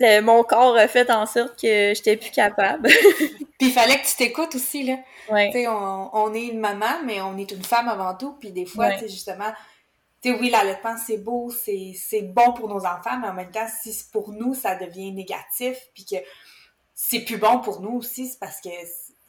[0.00, 2.88] mon corps a fait en sorte que j'étais plus capable.
[3.58, 4.96] puis il fallait que tu t'écoutes aussi, là.
[5.30, 5.50] Ouais.
[5.52, 8.34] Tu sais, on, on, est une maman, mais on est une femme avant tout.
[8.40, 9.52] Puis des fois, tu sais, justement,
[10.22, 13.66] tu sais, oui, l'allaitement, c'est beau, c'est bon pour nos enfants, mais en même temps,
[13.82, 16.16] si pour nous, ça devient négatif, puis que
[16.94, 18.70] c'est plus bon pour nous aussi, c'est parce que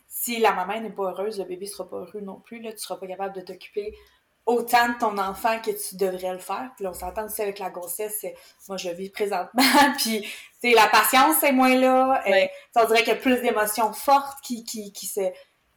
[0.08, 2.80] si la maman n'est pas heureuse, le bébé sera pas heureux non plus, là, tu
[2.80, 3.96] seras pas capable de t'occuper
[4.50, 6.72] autant de ton enfant que tu devrais le faire.
[6.76, 8.26] Puis là, on s'entend aussi avec la grossesse,
[8.68, 9.64] moi je vis présentement,
[9.98, 10.28] puis
[10.62, 14.40] tu la patience est moins là, euh, on dirait qu'il y a plus d'émotions fortes
[14.44, 15.22] qui, qui, qui, se,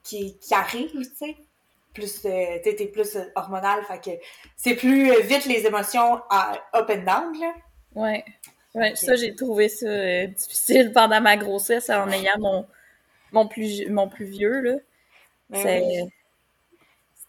[0.02, 1.37] qui, qui arrivent, tu sais.
[1.92, 4.11] Plus, euh, t'es plus hormonal, fait que
[4.56, 7.52] c'est plus euh, vite les émotions up and down, là.
[7.94, 8.24] Ouais.
[8.74, 12.66] Ouais, ça, j'ai trouvé ça euh, difficile pendant ma grossesse en ayant mon,
[13.32, 14.76] mon, plus, mon plus vieux, là.
[15.50, 16.11] Ben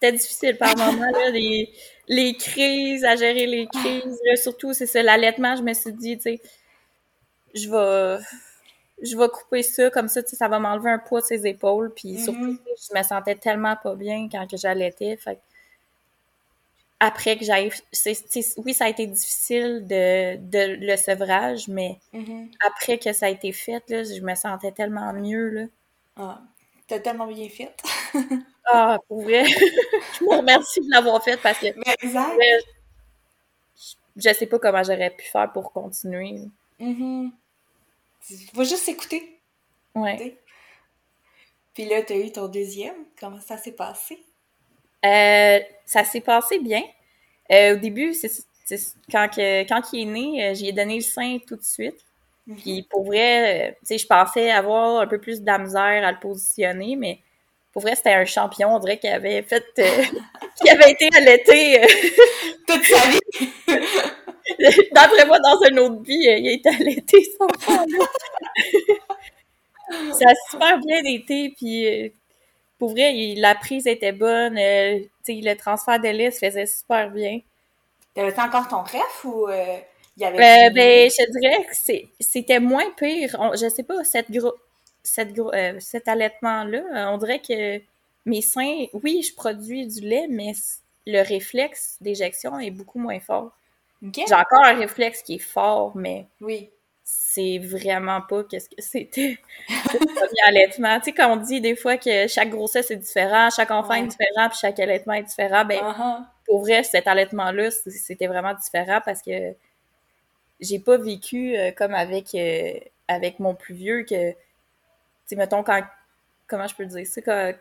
[0.03, 1.69] c'était difficile par moments, là, les,
[2.07, 4.19] les crises, à gérer les crises.
[4.41, 6.41] surtout, c'est ça, l'allaitement, je me suis dit, tu sais,
[7.53, 8.23] je vais,
[9.01, 11.47] je vais couper ça, comme ça, tu sais, ça va m'enlever un poids de ses
[11.47, 11.91] épaules.
[11.95, 12.59] Puis surtout, Mhm.
[12.89, 15.17] je me sentais tellement pas bien quand que j'allaitais.
[15.17, 15.39] Fait
[16.99, 17.43] après que
[17.91, 22.49] c'est- Oui, ça a été difficile de, de le sevrage, mais Mhm.
[22.65, 25.65] après que ça a été fait, là, je me sentais tellement mieux, là.
[26.15, 26.41] Ah,
[26.87, 27.73] t'as tellement bien fait.
[28.65, 29.43] Ah, pour vrai,
[30.19, 32.37] je vous remercie de l'avoir fait parce que Mais exact.
[34.15, 36.39] Je sais pas comment j'aurais pu faire pour continuer.
[36.79, 37.31] Mhm.
[38.27, 39.39] Tu vas juste écouter.
[39.95, 40.37] Ouais.
[41.73, 42.95] Puis là, t'as eu ton deuxième.
[43.19, 44.19] Comment ça s'est passé?
[45.05, 46.83] Euh, ça s'est passé bien.
[47.51, 48.29] Euh, au début, c'est
[49.11, 52.05] quand, que, quand il est né, euh, j'y ai donné le sein tout de suite.
[52.47, 52.57] Mhm.
[52.57, 56.05] Puis pour vrai, euh, tu sais, je pensais avoir un peu plus de la misère
[56.07, 57.19] à le positionner, mais
[57.73, 58.75] pour vrai, c'était un champion.
[58.75, 59.83] On dirait qu'il avait fait, euh,
[60.61, 61.83] qu'il avait été allaité.
[61.83, 61.87] euh,
[62.67, 63.19] Toute sa vie!
[64.93, 67.47] D'après moi, dans une autre vie, euh, il a été allaité, son
[70.13, 72.13] ça a super bien été, puis
[72.79, 74.57] pour vrai, il- la prise était bonne.
[74.57, 77.39] euh, le transfert de lait se faisait super bien.
[78.13, 80.37] T'avais-tu encore ton ref ou il y avait
[80.71, 81.75] ben, je dirais que
[82.19, 83.35] c'était moins pire.
[83.39, 84.53] On- je sais pas, cette gro
[85.03, 87.81] cette euh, cet allaitement-là, euh, on dirait que
[88.25, 90.53] mes seins, oui, je produis du lait, mais
[91.07, 93.51] le réflexe d'éjection est beaucoup moins fort.
[94.01, 96.69] J'ai encore un réflexe qui est fort, mais Oui.
[97.05, 99.37] c'est vraiment pas qu'est-ce que c'était
[99.69, 100.99] le premier allaitement.
[100.99, 103.99] Tu sais, quand on dit des fois que chaque grossesse est différent, chaque enfant Ouais.
[103.99, 106.23] est différent, puis chaque allaitement est différent, ben, Uh-huh.
[106.45, 109.53] pour vrai, cet allaitement-là, c'était vraiment différent parce que
[110.59, 112.73] j'ai pas vécu euh, comme avec, euh,
[113.07, 114.33] avec mon plus vieux que,
[115.27, 115.81] sais, mettons, quand,
[116.47, 117.53] comment je peux dire ça, quand,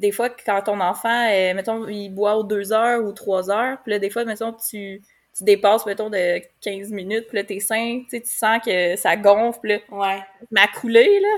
[0.00, 3.78] des fois, quand ton enfant, euh, mettons, il boit aux deux heures ou trois heures,
[3.82, 5.02] puis là, des fois, mettons, tu,
[5.36, 8.96] tu dépasses, mettons, de 15 minutes, puis là, tes seins, tu sais, tu sens que
[8.96, 10.20] ça gonfle, puis là, Ouais.
[10.50, 11.28] m'a coulé, là.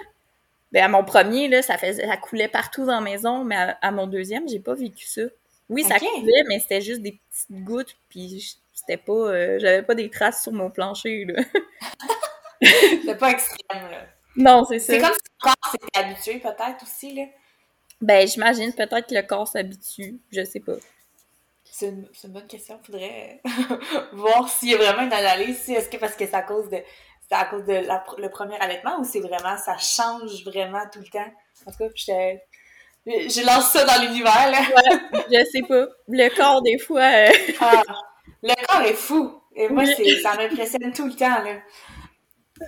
[0.72, 3.78] Ben, à mon premier, là, ça faisait, ça coulait partout dans la maison, mais à,
[3.82, 5.22] à mon deuxième, j'ai pas vécu ça.
[5.68, 9.94] Oui, ça coulait, mais c'était juste des petites gouttes, puis c'était pas, euh, j'avais pas
[9.94, 11.42] des traces sur mon plancher, là.
[13.04, 14.06] C'est pas extrême, là.
[14.36, 14.92] Non, c'est ça.
[14.92, 17.24] C'est comme si ton corps s'était habitué, peut-être, aussi, là.
[18.00, 20.74] Ben, j'imagine peut-être que le corps s'habitue, je sais pas.
[21.64, 22.78] C'est une, bonne question.
[22.84, 23.40] Faudrait
[24.12, 25.58] voir s'il y a vraiment une analyse.
[25.58, 26.78] si Est-ce que parce que c'est à cause de
[27.28, 31.00] c'est à cause de la- le premier allaitement ou c'est vraiment ça change vraiment tout
[31.00, 31.30] le temps?
[31.66, 32.42] En tout cas, j'étais-
[33.06, 34.60] je lance ça dans l'univers là.
[35.30, 35.86] Je sais pas.
[36.08, 37.28] Le corps, des fois, euh,
[37.60, 37.82] Ah,
[38.42, 39.40] le corps est fou.
[39.54, 41.56] Et moi, ça m'impressionne tout le temps là.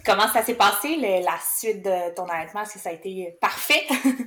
[0.05, 2.62] Comment ça s'est passé le- la suite de ton allaitement?
[2.62, 3.87] Est-ce que ça a été parfait?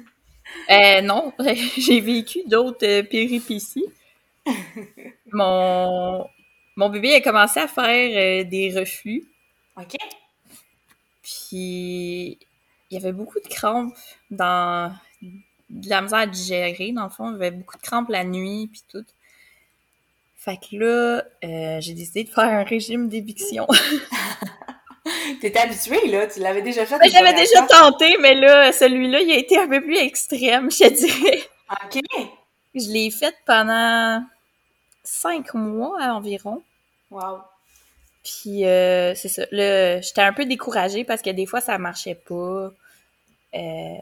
[0.69, 1.31] Euh, non,
[1.77, 3.85] j'ai vécu d'autres euh, péripéties.
[5.31, 6.25] Mon...
[6.75, 9.23] mon bébé a commencé à faire euh, des reflux,
[9.77, 9.95] OK.
[11.21, 12.37] puis
[12.89, 13.93] il y avait beaucoup de crampes
[14.29, 14.93] dans
[15.69, 17.29] de la misère à digérer, dans le fond.
[17.29, 19.05] Il y avait beaucoup de crampes la nuit, puis tout.
[20.35, 23.67] Fait que là, euh, j'ai décidé de faire un régime d'éviction.
[25.41, 26.97] T'étais habitué là, tu l'avais déjà fait.
[27.09, 31.41] J'avais déjà tenté, mais là, celui-là, il a été un peu plus extrême, je dirais.
[31.71, 32.01] OK.
[32.75, 34.23] Je l'ai fait pendant
[35.03, 36.61] cinq mois environ.
[37.09, 37.39] Wow.
[38.23, 39.43] Puis euh, c'est ça.
[39.51, 42.71] Là, j'étais un peu découragée parce que des fois, ça marchait pas.
[43.53, 43.97] Euh,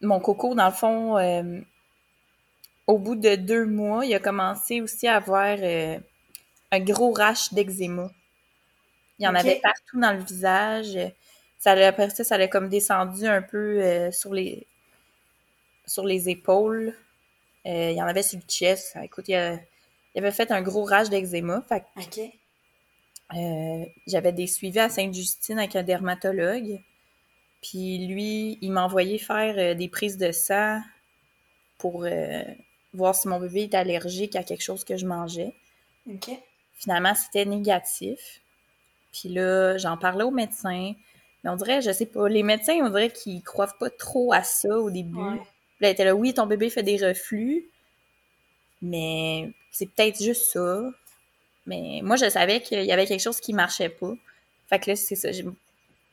[0.00, 1.60] mon coco, dans le fond, euh,
[2.86, 5.56] au bout de deux mois, il a commencé aussi à avoir
[6.70, 8.10] un gros rash d'eczéma.
[9.18, 10.98] Il y en avait partout dans le visage.
[11.58, 14.66] Ça, allait- après ça, ça comme descendu un peu euh, sur les
[15.86, 16.94] sur les épaules.
[17.66, 18.96] Euh, il y en avait sur le chest.
[19.02, 19.54] Écoute, il, a-
[20.14, 21.62] il avait fait un gros rash d'eczéma.
[21.68, 21.84] Fait
[23.34, 26.80] euh, j'avais des suivis à Sainte-Justine avec un dermatologue.
[27.62, 30.80] Puis lui, il m'a envoyé faire des prises de sang
[31.78, 32.06] pour
[32.94, 35.54] voir si mon bébé est allergique à quelque chose que je mangeais.
[36.78, 38.40] Finalement, c'était négatif.
[39.14, 40.92] Puis là, j'en parlais au médecin.
[41.42, 44.42] Mais on dirait, je sais pas, les médecins, on dirait qu'ils croient pas trop à
[44.42, 45.16] ça au début.
[45.16, 45.36] Ouais.
[45.36, 47.64] Puis là, elle était là, oui, ton bébé fait des reflux,
[48.82, 50.82] mais c'est peut-être juste ça.
[51.66, 54.12] Mais moi, je savais qu'il y avait quelque chose qui marchait pas.
[54.68, 55.28] Fait que là, c'est ça.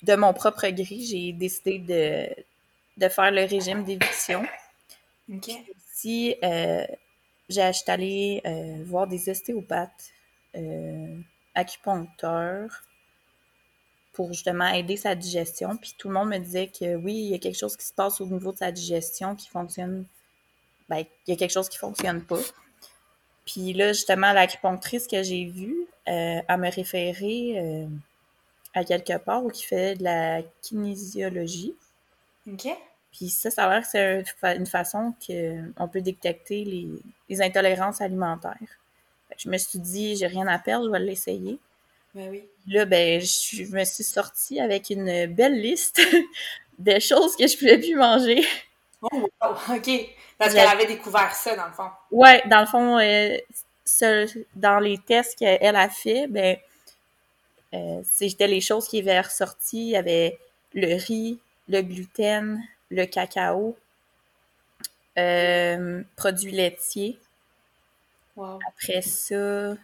[0.04, 2.44] De mon propre gré, j'ai décidé de,
[2.98, 4.44] de faire le régime d'éviction.
[5.34, 5.50] OK.
[5.94, 6.86] Si euh,
[7.50, 10.12] j'ai acheté allé euh, voir des ostéopathes,
[10.56, 11.18] euh,
[11.56, 12.84] acupuncteurs,
[14.14, 15.78] pour justement aider sa digestion.
[15.78, 17.94] Puis tout le monde me disait que oui, il y a quelque chose qui se
[17.94, 20.06] passe au niveau de sa digestion qui fonctionne.
[20.90, 22.40] Ben, il y a quelque chose qui fonctionne pas.
[23.46, 27.88] Puis là, justement, l'acupunctrice que j'ai vue, euh, elle me référer euh,
[28.74, 31.76] à quelque part où qui fait de la kinésiologie.
[32.48, 32.68] OK.
[33.12, 36.88] Puis ça, ça a l'air que c'est une façon qu'on peut détecter les,
[37.30, 38.58] les intolérances alimentaires.
[39.38, 41.60] Je me suis dit, j'ai rien à perdre, je vais l'essayer.
[42.14, 42.44] Ben oui.
[42.68, 46.02] Là, ben, je, je me suis sortie avec une belle liste
[46.80, 48.44] de choses que je pouvais plus manger.
[49.02, 49.08] Oh,
[49.42, 49.56] wow.
[49.76, 49.90] OK.
[50.38, 51.90] Parce qu'elle avait découvert ça, dans le fond.
[52.12, 53.38] Ouais, dans le fond, euh,
[53.86, 56.58] ce- dans les tests qu'elle a fait, ben,
[57.74, 59.78] euh, c'était les choses qui avaient ressorti.
[59.78, 60.40] Il y avait
[60.74, 63.76] le riz, le gluten, le cacao,
[65.18, 67.18] euh, produits laitiers.
[68.36, 68.60] Wow.
[68.68, 69.76] Après ça,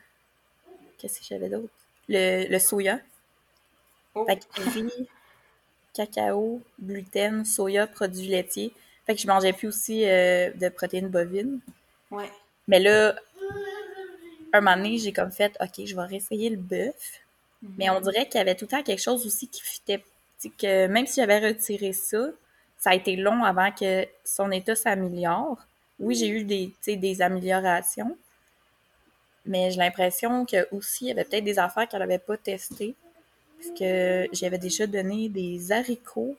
[0.97, 1.76] qu'est-ce que j'avais d'autre?
[2.09, 2.99] Le, le soya.
[4.15, 4.25] Oh.
[4.25, 5.07] Fait que riz,
[5.93, 8.73] cacao, gluten, soya, produits laitiers.
[9.05, 11.59] Fait que je mangeais plus aussi euh, de protéines bovines.
[12.11, 12.29] Ouais.
[12.67, 13.15] Mais là,
[14.53, 17.21] un moment donné, j'ai comme fait, OK, je vais réessayer le bœuf.
[17.77, 20.03] Mais on dirait qu'il y avait tout le temps quelque chose aussi qui fitait.
[20.59, 22.29] Que même si j'avais retiré ça,
[22.77, 25.57] ça a été long avant que son état s'améliore.
[25.99, 28.15] Oui, j'ai eu des, tu sais, des améliorations.
[29.47, 32.95] Mais j'ai l'impression que aussi il y avait peut-être des affaires qu'elle n'avait pas testées.
[33.57, 36.35] Parce que j'avais déjà donné des haricots.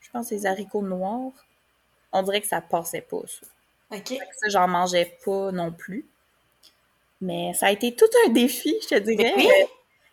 [0.00, 1.32] Je pense des haricots noirs.
[2.12, 3.46] On dirait que ça passait pas, ça.
[3.92, 4.14] OK.
[4.32, 6.06] Ça, j'en mangeais pas non plus.
[7.20, 9.34] Mais ça a été tout un défi, je te dirais.
[9.36, 9.46] Oui.
[9.46, 9.66] euh,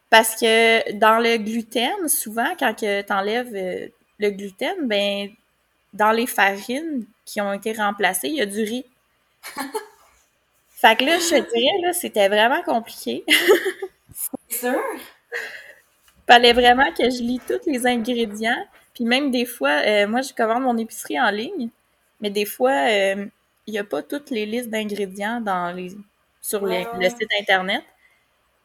[0.10, 3.53] Parce que dans le gluten, souvent, quand tu enlèves
[4.19, 5.30] le gluten, ben
[5.93, 8.86] dans les farines qui ont été remplacées, il y a du riz.
[10.82, 13.26] fait que là, je te dirais, là, c'était vraiment compliqué.
[14.50, 14.82] C'est sûr?
[16.28, 18.66] fallait vraiment que je lis tous les ingrédients.
[18.94, 21.70] Puis même des fois, euh, moi, je commande mon épicerie en ligne,
[22.20, 23.26] mais des fois, euh,
[23.68, 25.92] il n'y a pas toutes les listes d'ingrédients dans les
[26.42, 27.84] sur les- le site Internet.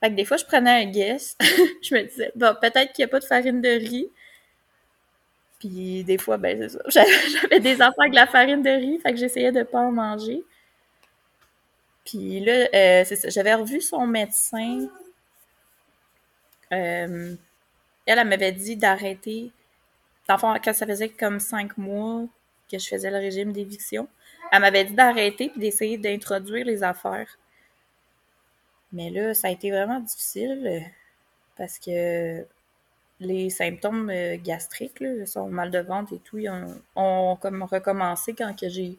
[0.01, 1.37] Fait que des fois, je prenais un guess.
[1.83, 4.09] je me disais, bon, peut-être qu'il n'y a pas de farine de riz.
[5.59, 6.81] Puis des fois, ben c'est ça.
[6.89, 9.81] J'avais j'avais des affaires avec la farine de riz, fait que j'essayais de ne pas
[9.81, 10.43] en manger.
[12.05, 13.05] Puis là, euh.
[13.29, 14.89] J'avais revu son médecin.
[16.73, 17.35] Euh,
[18.07, 19.53] elle, elle m'avait dit d'arrêter.
[20.39, 22.25] Fond, quand ça faisait comme cinq mois
[22.71, 24.09] que je faisais le régime d'éviction,
[24.51, 27.39] elle m'avait dit d'arrêter puis d'essayer d'introduire les affaires.
[28.93, 30.81] Mais là, ça a été vraiment difficile euh,
[31.57, 32.47] parce que
[33.21, 34.11] les symptômes
[34.43, 38.99] gastriques, là, son mal de ventre et tout, ils ont, ont comme recommencé quand j'ai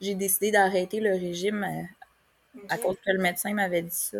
[0.00, 1.88] j'ai décidé d'arrêter le régime
[2.68, 4.18] à cause que le médecin m'avait dit ça.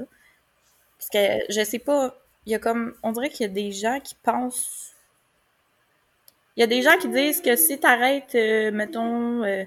[0.99, 3.73] Parce que je sais pas, il y a comme on dirait qu'il y a des
[3.73, 4.97] gens qui pensent
[6.57, 9.65] il y a des gens qui disent que si t'arrêtes euh, mettons euh,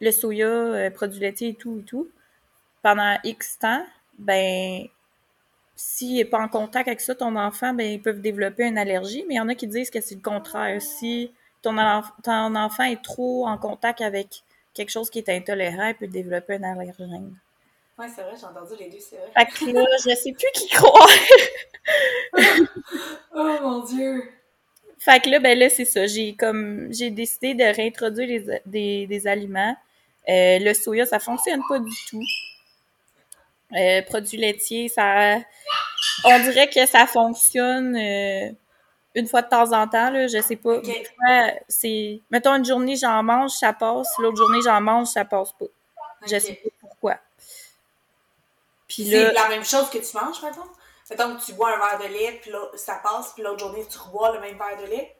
[0.00, 2.08] le soya, euh, produits laitiers et tout et tout
[2.82, 3.84] pendant X temps,
[4.18, 4.86] ben
[5.74, 9.24] s'il n'est pas en contact avec ça, ton enfant, ben ils peuvent développer une allergie,
[9.28, 10.80] mais il y en a qui disent que c'est le contraire.
[10.80, 11.76] Si ton,
[12.22, 14.42] ton enfant est trop en contact avec
[14.78, 17.36] quelque chose qui est intolérant, il peut développer un allergène.
[17.98, 19.30] Ouais, c'est vrai, j'ai entendu les deux, c'est vrai.
[19.36, 21.08] Fait que là, je sais plus qui croire.
[23.34, 24.22] Oh mon Dieu!
[24.98, 26.06] Fait que là, ben là, c'est ça.
[26.06, 29.76] J'ai comme j'ai décidé de réintroduire les- des, des aliments.
[30.28, 32.22] Euh, le soya, ça fonctionne pas du tout.
[33.76, 35.38] Euh, produits laitiers, ça.
[36.24, 38.50] On dirait que ça fonctionne euh,
[39.14, 40.26] une fois de temps en temps, là.
[40.26, 40.80] Je sais pas.
[41.68, 42.20] C'est.
[42.30, 44.08] Mettons une journée, j'en mange, ça passe.
[44.18, 45.66] L'autre journée, j'en mange, ça passe pas.
[46.26, 47.16] Je sais pas pourquoi.
[48.88, 50.66] Puis c'est la même chose que tu manges, maintenant?
[51.10, 53.86] Mettons que tu bois un verre de lait, puis là, ça passe, puis l'autre journée,
[53.90, 55.16] tu rebois le même verre de lait?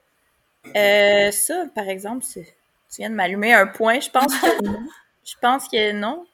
[0.76, 2.45] Euh, ça, par exemple, tu
[2.99, 4.01] viens de m'allumer un point.
[4.01, 4.80] Je pense que non.
[5.24, 6.26] Je pense que non.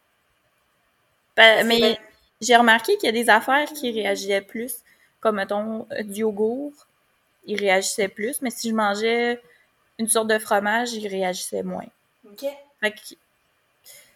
[1.37, 1.99] Ben, mais
[2.41, 4.77] j'ai remarqué qu'il y a des affaires qui réagissaient plus.
[5.21, 6.87] Comme, mettons, du yogourt,
[7.47, 8.41] il réagissait plus.
[8.43, 9.41] Mais si je mangeais
[9.99, 11.87] une sorte de fromage, il réagissait moins.
[12.27, 12.47] OK.
[12.81, 12.97] Fait que,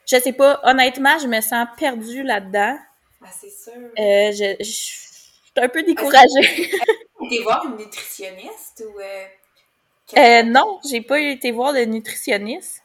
[0.07, 2.79] je sais pas, honnêtement, je me sens perdue là-dedans.
[3.23, 3.73] Ah, c'est sûr.
[3.73, 6.71] Euh, je, je, suis un peu découragée.
[7.31, 9.01] Tu voir une nutritionniste ou.
[9.01, 9.25] Euh,
[10.17, 12.83] euh, non, j'ai pas été voir de nutritionniste.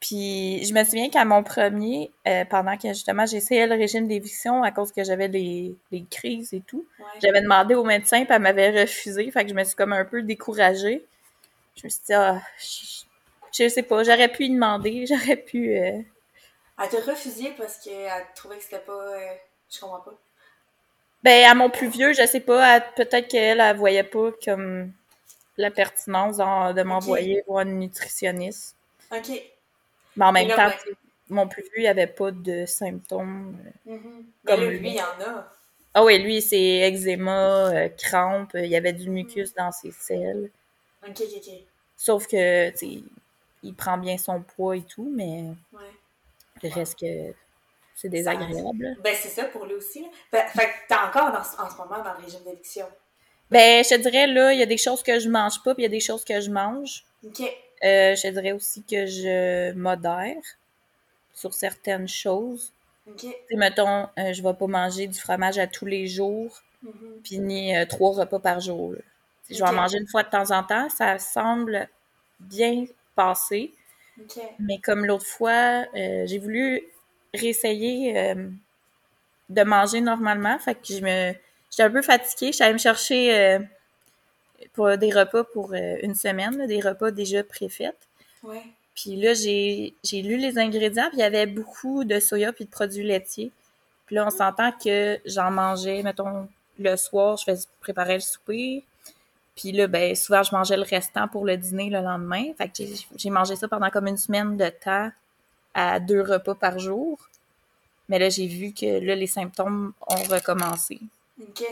[0.00, 4.62] Puis je me souviens qu'à mon premier, euh, pendant que justement j'essayais le régime d'éviction
[4.62, 5.74] à cause que j'avais des,
[6.10, 6.86] crises et tout,
[7.22, 9.30] j'avais demandé au médecin puis elle m'avait refusé.
[9.30, 11.04] Fait que je me suis comme un peu découragée.
[11.76, 12.40] Je me suis dit, ah,
[13.52, 15.76] je, sais pas, j'aurais pu y demander, j'aurais pu.
[15.78, 16.00] Euh...
[16.82, 18.92] Elle t'a refusé parce qu'elle trouvait que c'était pas.
[18.92, 19.34] Euh,
[19.70, 20.14] je comprends pas.
[21.22, 24.92] Ben, à mon plus vieux, je sais pas, peut-être qu'elle, elle voyait pas comme
[25.56, 28.76] la pertinence de m'envoyer voir une nutritionniste.
[29.10, 29.42] OK.
[30.16, 30.70] Mais en même temps,
[31.28, 33.58] mon plus vieux, il avait pas de symptômes.
[33.84, 33.96] Mm
[34.46, 35.52] Comme lui, il y en a.
[35.94, 40.50] Ah oui, lui, c'est eczéma, euh, crampe, il y avait du mucus dans ses selles.
[41.02, 41.52] OK, OK, OK.
[41.96, 43.02] Sauf que, tu sais,
[43.62, 45.90] il prend bien son poids et tout, mais ouais.
[46.62, 47.32] le reste que
[47.94, 48.98] c'est désagréable.
[49.02, 50.02] Ben, c'est ça pour lui aussi.
[50.02, 50.08] Là.
[50.30, 52.86] Fait, fait que t'es encore dans, en ce moment dans le régime d'éviction.
[53.50, 55.82] Ben, je te dirais, là, il y a des choses que je mange pas, puis
[55.82, 57.04] il y a des choses que je mange.
[57.24, 57.42] OK.
[57.84, 60.42] Euh, je dirais aussi que je modère
[61.32, 62.72] sur certaines choses.
[63.08, 63.26] OK.
[63.52, 67.22] mettons, euh, je vais pas manger du fromage à tous les jours, mm-hmm.
[67.22, 68.94] puis ni euh, trois repas par jour.
[69.48, 70.88] Je vais en manger une fois de temps en temps.
[70.88, 71.88] Ça semble
[72.40, 73.72] bien passer.
[74.58, 76.82] Mais comme l'autre fois, j'ai voulu
[77.32, 78.34] réessayer
[79.48, 80.58] de manger normalement.
[80.58, 81.32] Fait que je me
[81.70, 82.52] J'étais un peu fatiguée.
[82.52, 83.60] J'allais me chercher
[84.72, 87.96] pour des repas pour euh, une semaine, des repas déjà préfaits.
[88.42, 88.62] Ouais.
[88.94, 92.70] Puis là, j'ai lu les ingrédients, puis il y avait beaucoup de soya puis de
[92.70, 93.52] produits laitiers.
[94.06, 96.48] Puis là, on s'entend que j'en mangeais, mettons,
[96.78, 98.84] le soir, je faisais préparer le souper.
[99.54, 102.52] Puis là, ben, souvent, je mangeais le restant pour le dîner le lendemain.
[102.56, 102.84] Fait que
[103.16, 105.10] j'ai mangé ça pendant comme une semaine de temps
[105.74, 107.18] à deux repas par jour.
[108.08, 111.00] Mais là, j'ai vu que là, les symptômes ont recommencé.
[111.40, 111.64] OK.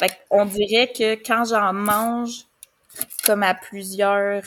[0.00, 2.46] Fait on dirait que quand j'en mange
[3.24, 4.42] comme à plusieurs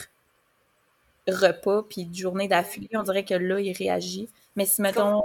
[1.27, 4.27] repas puis journées d'affilée, on dirait que là, il réagit.
[4.55, 5.21] Mais si, mettons...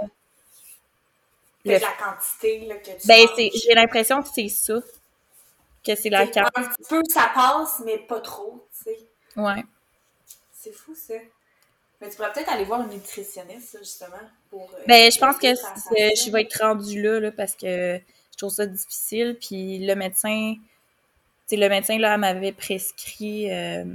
[1.65, 4.75] la quantité là, que tu Ben, j'ai l'impression que c'est ça.
[5.83, 6.41] Que c'est la quantité.
[6.55, 8.99] Un petit peu, ça passe, mais pas trop, tu sais.
[9.35, 9.63] Ouais.
[10.53, 11.15] C'est fou, ça.
[11.99, 14.15] Mais tu pourrais peut-être aller voir un nutritionniste, justement,
[14.51, 14.69] pour...
[14.75, 17.99] Euh, ben, je pense que je vais être rendue là, là, parce que
[18.39, 19.37] trouve ça difficile.
[19.39, 20.55] Puis le médecin,
[21.49, 23.85] tu le médecin, là, m'avait prescrit euh,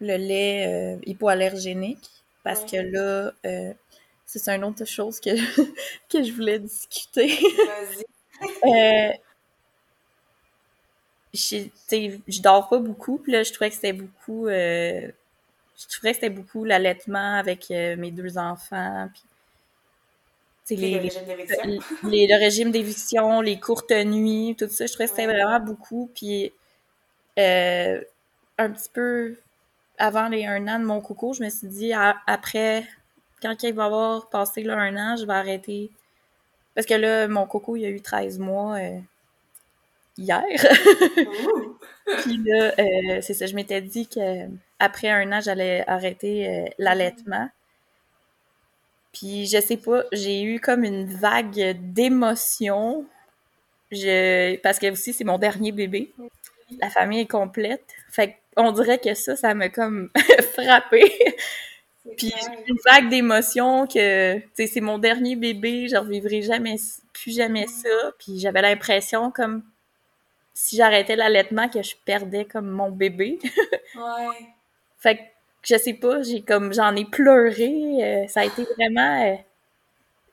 [0.00, 2.08] le lait euh, hypoallergénique
[2.42, 3.72] parce que là, euh,
[4.24, 5.30] c'est une autre chose que,
[6.08, 7.28] que je voulais discuter.
[7.28, 8.04] Vas-y.
[11.34, 11.68] je,
[12.28, 14.46] je dors pas beaucoup, puis là, je trouvais que c'était beaucoup.
[14.48, 15.10] je
[15.90, 19.08] trouvais que c'était beaucoup l'allaitement avec mes deux enfants.
[19.12, 19.22] Puis
[20.74, 20.98] les,
[22.02, 26.10] le, régime d'éviction, les, courtes nuits, tout ça, je trouvais que c'était vraiment beaucoup.
[26.14, 26.52] Puis
[27.38, 28.00] euh,
[28.58, 29.36] un petit peu
[29.98, 31.92] avant les un an de mon coco, je me suis dit,
[32.26, 32.84] après,
[33.40, 35.90] quand il va avoir passé là, un an, je vais arrêter.
[36.74, 38.98] Parce que là, mon coco, il a eu 13 mois euh,
[40.18, 40.42] hier.
[42.22, 47.48] Puis là, euh, c'est ça, je m'étais dit qu'après un an, j'allais arrêter l'allaitement.
[49.18, 53.06] Puis je sais pas, j'ai eu comme une vague d'émotions.
[53.90, 56.12] Je parce que aussi c'est mon dernier bébé.
[56.80, 57.84] La famille est complète.
[58.10, 60.10] Fait on dirait que ça ça m'a comme
[60.52, 61.00] frappé.
[62.18, 62.34] Puis
[62.68, 66.76] une vague d'émotions que c'est mon dernier bébé, je revivrai jamais
[67.14, 68.12] plus jamais ça.
[68.18, 69.62] Puis j'avais l'impression comme
[70.52, 73.38] si j'arrêtais l'allaitement que je perdais comme mon bébé.
[73.94, 74.46] ouais.
[74.98, 75.22] Fait que
[75.66, 77.72] je sais pas, j'ai comme j'en ai pleuré.
[78.02, 79.22] Euh, ça a été vraiment.
[79.24, 79.34] Euh,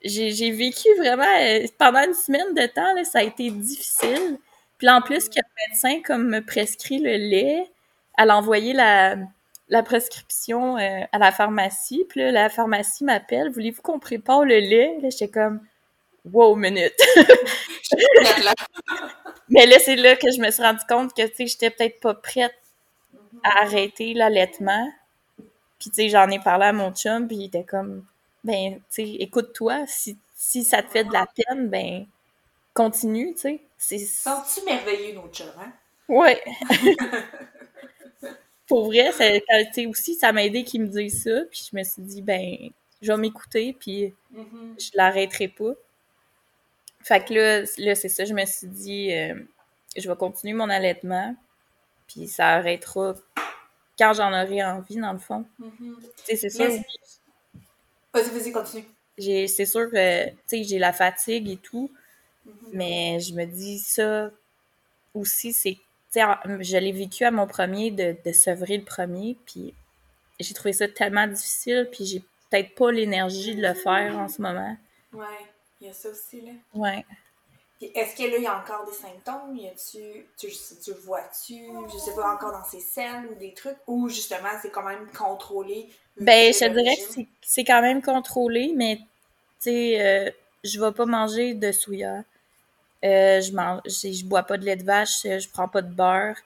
[0.04, 4.38] j'ai vécu vraiment euh, pendant une semaine de temps, là, ça a été difficile.
[4.78, 7.70] Puis en plus que le médecin comme me prescrit le lait,
[8.18, 9.16] elle a envoyé la,
[9.68, 12.04] la prescription à la pharmacie.
[12.08, 14.98] Puis là, la pharmacie m'appelle, voulez-vous qu'on prépare le lait?
[15.02, 15.60] Là, j'étais comme
[16.24, 16.94] Wow, minute!
[19.48, 22.00] Mais là, c'est là que je me suis rendu compte que, tu sais, j'étais peut-être
[22.00, 22.54] pas prête
[23.44, 24.88] à arrêter l'allaitement.
[25.84, 28.06] Puis, tu sais, j'en ai parlé à mon chum, puis il était comme,
[28.42, 32.06] ben, tu sais, écoute-toi, si, si ça te fait de la peine, ben,
[32.74, 33.60] continue, tu sais.
[33.76, 33.98] C'est...
[33.98, 35.72] Sens-tu merveilleux, nos chums, hein?
[36.08, 36.42] Ouais.
[38.66, 42.02] Pour vrai, sais, aussi, ça m'a aidé qu'ils me disent ça, puis je me suis
[42.02, 42.56] dit, ben,
[43.02, 44.74] je vais m'écouter, puis Mhm.
[44.78, 45.74] je l'arrêterai pas.
[47.02, 49.34] Fait que là, là c'est ça, je me suis dit, euh,
[49.96, 51.36] je vais continuer mon allaitement,
[52.08, 53.14] puis ça arrêtera
[53.98, 55.44] quand j'en aurai envie, dans le fond.
[55.58, 55.96] Mhm.
[56.02, 56.70] Tu sais, c'est sûr,
[58.12, 58.84] Vas-y, vas-y, continue.
[59.18, 61.90] c'est sûr que, tu sais, j'ai la fatigue et tout,
[62.46, 62.52] Mhm.
[62.72, 64.30] mais je me dis ça
[65.14, 65.74] aussi, c'est,
[66.12, 66.22] tu sais,
[66.60, 69.74] je l'ai vécu à mon premier, de, de sevrer le premier, puis
[70.40, 74.40] j'ai trouvé ça tellement difficile, puis j'ai peut-être pas l'énergie de le faire en ce
[74.42, 74.76] moment.
[75.12, 75.24] Ouais,
[75.80, 76.52] il y a ça aussi, là.
[76.74, 77.04] Ouais.
[77.94, 79.56] Est-ce que là, il y a encore des symptômes?
[79.56, 83.76] Y a-tu, tu, vois-tu, je sais pas, encore dans ses selles ou des trucs?
[83.86, 85.88] Ou justement, c'est quand même contrôlé?
[86.20, 89.04] Ben, je te dirais que c'est- c'est quand même contrôlé, mais tu
[89.70, 90.30] sais, euh,
[90.64, 92.24] je vais pas manger de souya.
[93.04, 95.92] Euh, je mange, je, bois pas de lait de vache, euh, je prends pas de
[95.94, 96.36] beurre.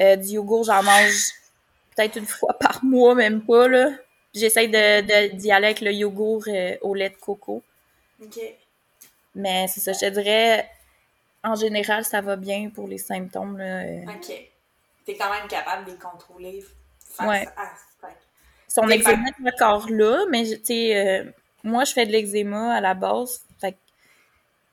[0.00, 1.32] Euh, du yogourt, j'en mange
[1.96, 3.90] peut-être une fois par mois, même pas, là.
[4.34, 7.62] J'essaie de, de- d'y aller avec le yogourt euh, au lait de coco.
[8.20, 8.36] Ok.
[9.40, 10.68] Mais c'est ça, je te dirais,
[11.42, 13.80] en général, ça va bien pour les symptômes, là.
[13.82, 14.02] euh.
[14.06, 14.32] Ok.
[15.06, 16.64] T'es quand même capable de les contrôler
[17.00, 17.46] face Ouais.
[17.56, 17.70] à...
[18.68, 21.24] Son eczéma est encore là, mais tu sais, euh,
[21.64, 23.40] moi, je fais de l'eczéma à la base.
[23.60, 23.78] Fait que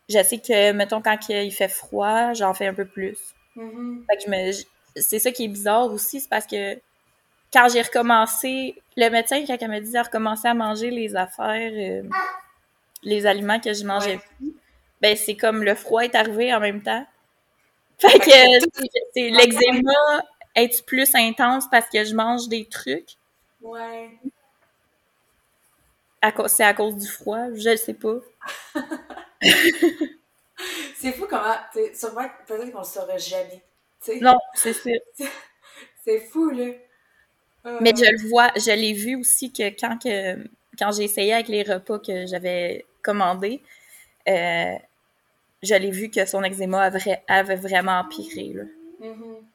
[0.08, 3.18] je sais que, mettons, quand il fait froid, j'en fais un peu plus.
[3.56, 4.06] Mhm.
[4.08, 4.52] Fait que je me,
[5.02, 6.76] c'est ça qui est bizarre aussi, c'est parce que
[7.52, 11.72] quand j'ai recommencé, le médecin, quand il m'a dit de recommencer à manger les affaires,
[11.74, 12.04] euh,
[13.04, 14.22] les aliments que je mangeais Ouais.
[14.40, 14.54] plus,
[15.02, 17.06] ben c'est comme le froid est arrivé en même temps.
[18.00, 18.32] Fait que
[19.14, 19.94] c'est- l'eczéma
[20.56, 23.12] est plus intense parce que je mange des trucs.
[23.62, 24.12] Ouais.
[26.22, 28.18] À cause- c'est à cause du froid, je le sais pas.
[30.96, 31.56] C'est fou comment...
[31.94, 33.62] Sûrement, peut-être qu'on le saura jamais.
[34.02, 34.20] T'sais.
[34.20, 34.90] Non, c'est ça.
[36.06, 36.66] C'est fou, là.
[37.68, 40.38] Euh, Mais je le vois, je l'ai vu aussi que quand, que,
[40.80, 43.62] quand j'ai essayé avec les repas que j'avais commandés,
[44.28, 44.76] euh,
[45.64, 48.54] je l'ai vu que son eczéma avait, avait vraiment empiré.
[48.54, 48.64] Là.
[49.00, 49.48] mhm.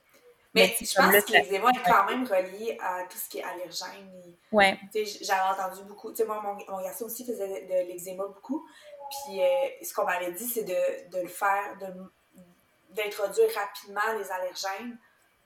[0.55, 3.43] Mais je pense là, que l'eczéma est quand même relié à tout ce qui est
[3.43, 4.11] allergène.
[4.27, 4.79] et- Ouais,
[5.23, 6.11] j'avais entendu beaucoup.
[6.11, 8.67] Tu sais, moi, mon, mon garçon aussi faisait de, l'eczéma beaucoup.
[9.25, 9.47] Puis, euh,
[9.83, 11.75] ce qu'on m'avait dit, c'est de, de le faire,
[12.91, 14.99] d'introduire rapidement les allergènes,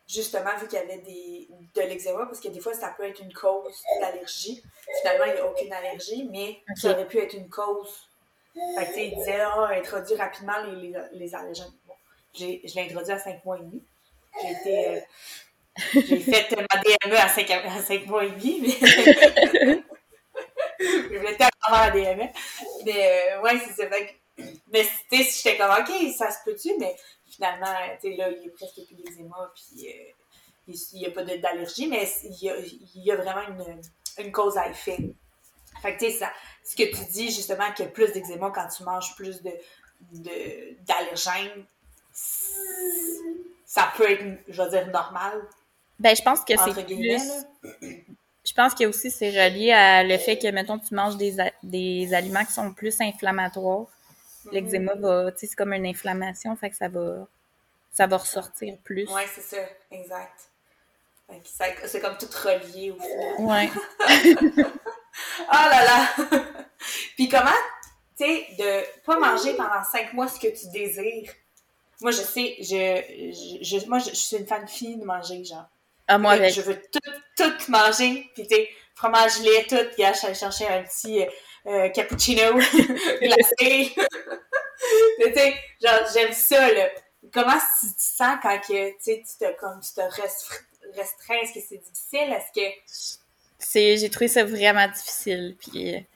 [0.08, 3.20] justement, vu qu'il y avait des, de l'eczéma, parce que des fois, ça peut être
[3.20, 4.62] une cause d'allergie.
[5.00, 8.08] Finalement, il n'y a aucune allergie, mais ça aurait pu être une cause.
[8.54, 11.72] Fait que, tu sais, il disait, ah, introduire rapidement les, les, les allergènes.
[11.86, 11.94] Bon,
[12.34, 13.82] j'ai- je l'ai introduit à 5 mois et demi.
[14.42, 14.88] J'ai été.
[14.88, 15.00] euh,
[15.94, 18.88] j'ai fait ma DME à 5, à 5 mois et demi, mais.
[20.80, 22.28] je voulais tellement avoir la DME.
[22.84, 23.88] Mais, euh, ouais, c'est ça.
[23.88, 24.42] Fait que-
[24.72, 26.94] mais, tu sais, j'étais comme, OK, ça se peut-tu, mais
[27.28, 30.12] finalement, tu sais, là, il y a presque plus d'eczéma, puis euh,
[30.68, 33.80] il n'y a pas d'allergie, mais il y a, il y a vraiment une,
[34.24, 34.98] une cause à effet.
[35.82, 36.32] Fait que, tu sais, ça-
[36.64, 39.50] ce que tu dis, justement, qu'il y a plus d'eczéma quand tu manges plus de
[40.86, 41.64] d'allergènes,
[43.64, 45.42] ça peut être, je vais dire, normal,
[45.98, 47.22] ben je pense que c'est plus...
[48.44, 51.52] Je pense que aussi c'est relié à le fait que, mettons, tu manges des, a-
[51.62, 53.86] des aliments qui sont plus inflammatoires.
[54.52, 57.26] L'eczéma va, tu sais, c'est comme une inflammation, fait que ça va,
[57.92, 59.10] ça va ressortir plus.
[59.10, 60.50] Ouais, c'est ça, exact.
[61.84, 63.34] C'est comme tout relié au final.
[63.40, 63.70] Ouais.
[65.40, 66.08] Oh là là!
[67.16, 67.50] Puis comment,
[68.16, 71.32] tu sais, de pas manger pendant cinq mois ce que tu désires?
[72.00, 75.66] Moi, je sais, je, je, moi, je, je suis une fan fille de manger, genre.
[76.06, 76.54] Ah, moi, avec.
[76.54, 77.00] Je veux tout,
[77.36, 78.30] tout manger.
[78.34, 79.84] Puis, tu sais, fromage, lait, tout.
[79.94, 81.24] Puis, je chercher un petit
[81.66, 82.54] euh, cappuccino
[83.22, 83.94] glacé.
[85.18, 86.88] Tu sais, genre, j'aime ça, là.
[87.32, 90.60] Comment tu te sens quand que, tu te, comme, tu te restr-
[90.94, 91.36] restreins?
[91.42, 92.32] Est-ce que c'est difficile?
[92.32, 92.66] Est-ce que...
[93.58, 96.06] c'est j'ai trouvé ça vraiment difficile puis euh, tu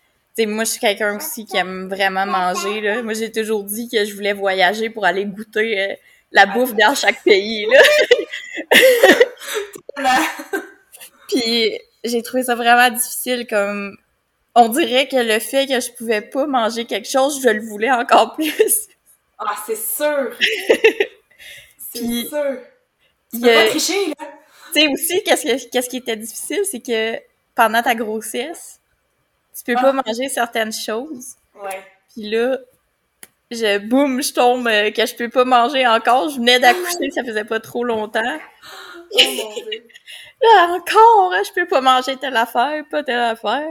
[0.43, 3.89] sais moi je suis quelqu'un aussi qui aime vraiment manger là moi j'ai toujours dit
[3.89, 5.95] que je voulais voyager pour aller goûter euh,
[6.33, 7.81] la bouffe dans chaque pays là
[11.29, 13.97] puis j'ai trouvé ça vraiment difficile comme
[14.61, 17.91] on dirait que le fait que je pouvais pas manger quelque chose je le voulais
[17.91, 18.89] encore plus
[19.39, 20.33] Ah, c'est sûr!
[21.93, 22.59] c'est sûr!
[23.33, 24.27] Tu peux a- pas tricher, là!
[24.73, 27.19] tu sais aussi qu'est-ce que qu'est-ce qui était difficile c'est que
[27.55, 28.81] pendant ta grossesse
[29.57, 30.03] tu peux pas Ah.
[30.07, 31.83] manger certaines choses Ouais.
[32.15, 32.59] Puis là,
[33.51, 36.29] je boum, je tombe euh, que je peux pas manger encore.
[36.31, 38.39] Je venais d'accoucher, ça faisait pas trop longtemps.
[39.13, 39.85] Oh mon dieu!
[40.43, 43.69] Là, encore, hein, je peux pas manger telle affaire, pas telle affaire.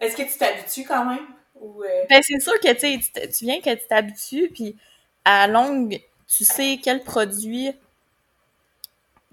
[0.00, 1.26] Est-ce que tu t'habitues quand même?
[1.62, 4.76] Euh, Ben, c'est sûr que, tu tu viens que tu t'habitues, puis
[5.24, 7.72] à longue, tu sais quel produit,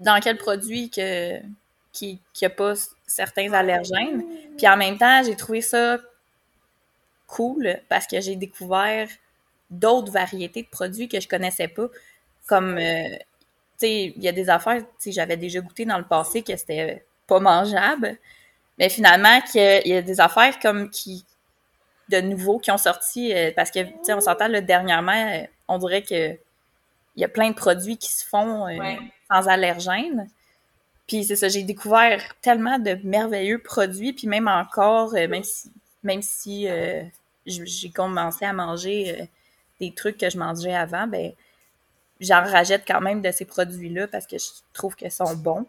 [0.00, 1.40] dans quel produit que,
[1.92, 2.74] qui, qui a pas
[3.06, 4.24] certains allergènes.
[4.56, 5.98] Puis en même temps, j'ai trouvé ça
[7.26, 9.08] cool parce que j'ai découvert
[9.70, 11.88] d'autres variétés de produits que je connaissais pas.
[12.46, 13.18] Comme, euh, tu
[13.78, 17.04] sais, il y a des affaires, tu j'avais déjà goûté dans le passé que c'était
[17.26, 18.18] pas mangeable.
[18.78, 21.24] Mais finalement, qu'il y a des affaires comme qui,
[22.08, 25.44] de nouveaux qui ont sorti, euh, parce que, tu sais, on s'entend, là, dernièrement, euh,
[25.68, 26.32] on dirait que
[27.14, 28.98] il y a plein de produits qui se font euh, Ouais.
[29.30, 30.28] sans allergènes.
[31.06, 35.70] Puis c'est ça, j'ai découvert tellement de merveilleux produits, puis même encore, même si,
[36.02, 37.02] même si euh,
[37.44, 39.24] j'ai commencé à manger euh,
[39.78, 41.32] des trucs que je mangeais avant, ben
[42.20, 45.66] j'en rachète quand même de ces produits-là parce que je trouve qu'ils sont bons.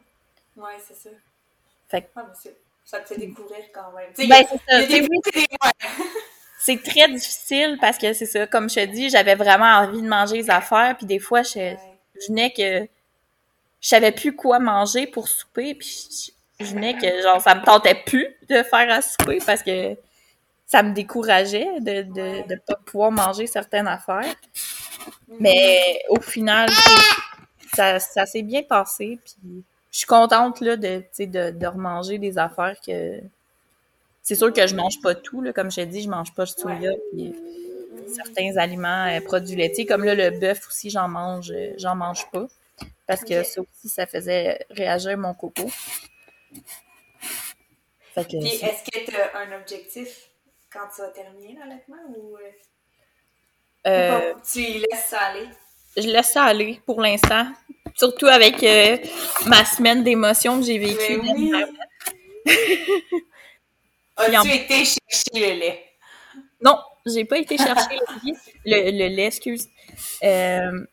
[0.56, 1.10] Ouais, c'est ça.
[1.90, 2.56] Fait que- Ah, c'est-
[2.86, 4.12] ça te fait découvrir quand même.
[4.30, 4.46] Ben,
[6.60, 10.08] c'est très difficile parce que c'est ça, comme je te dis, j'avais vraiment envie de
[10.08, 11.78] manger les affaires, puis des fois, je, Ouais.
[12.22, 12.88] je venais que
[13.82, 17.64] je savais plus quoi manger pour souper, puis je, je venais que genre ça me
[17.64, 19.98] tentait plus de faire à souper parce que
[20.68, 24.36] ça me décourageait de de, de pas pouvoir manger certaines affaires.
[25.40, 26.70] Mais au final,
[27.76, 29.64] ça, ça s'est bien passé, puis
[29.94, 33.22] je suis contente là de de, de remanger des affaires que
[34.22, 36.46] c'est sûr que je mange pas tout là, comme je t'ai dit, je mange pas
[36.46, 37.34] de soya puis
[38.08, 42.30] certains aliments euh, produits laitiers comme là le bœuf aussi j'en mange euh, j'en mange
[42.32, 42.48] pas
[43.08, 45.70] parce que ça aussi ça faisait réagir mon coco.
[48.14, 50.30] Fait que Puis est-ce que tu as un objectif
[50.72, 52.52] quand tu vas terminer l'allaitement ou, euh,
[53.88, 55.48] euh, tu laisses ça aller?
[55.98, 57.48] Je laisse ça aller pour l'instant,
[57.96, 58.98] surtout avec euh,
[59.48, 61.22] ma semaine d'émotions que j'ai vécue.
[61.22, 61.52] Mais oui.
[64.18, 65.84] As-tu en- été chercher le lait?
[66.62, 68.30] Non, j'ai pas été chercher le,
[68.66, 69.68] lait- le, le lait, excuse.
[70.24, 70.86] Euh,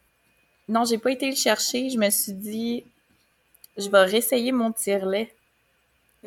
[0.68, 1.90] non, j'ai pas été le chercher.
[1.90, 2.84] Je me suis dit,
[3.76, 5.32] je vais réessayer mon tire-lait.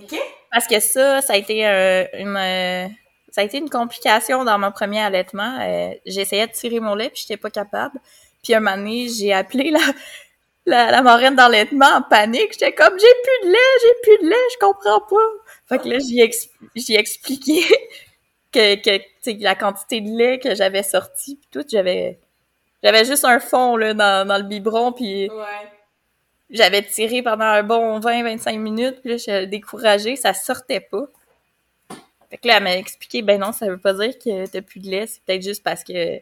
[0.01, 0.15] OK?
[0.51, 2.87] Parce que ça, ça a été euh, une, euh,
[3.31, 5.59] ça a été une complication dans mon premier allaitement.
[5.61, 7.99] Euh, J'essayais de tirer mon lait, puis j'étais pas capable.
[8.43, 9.79] Puis un moment donné, j'ai appelé la,
[10.65, 12.53] la, la marraine d'allaitement en panique.
[12.53, 15.27] J'étais comme, j'ai plus de lait, j'ai plus de lait, je comprends pas.
[15.69, 17.61] Fait que là, j'y ex- expliqué
[18.51, 22.19] que, que la quantité de lait que j'avais sorti, puis tout, j'avais...
[22.83, 25.71] J'avais juste un fond là, dans, dans le biberon, puis Ouais.
[26.49, 31.05] j'avais tiré pendant un bon 20-25 minutes, puis là, j'étais découragée, ça sortait pas.
[32.29, 34.79] Fait que là, elle m'a expliqué, ben non, ça veut pas dire que t'as plus
[34.81, 36.19] de lait, c'est peut-être juste parce que euh,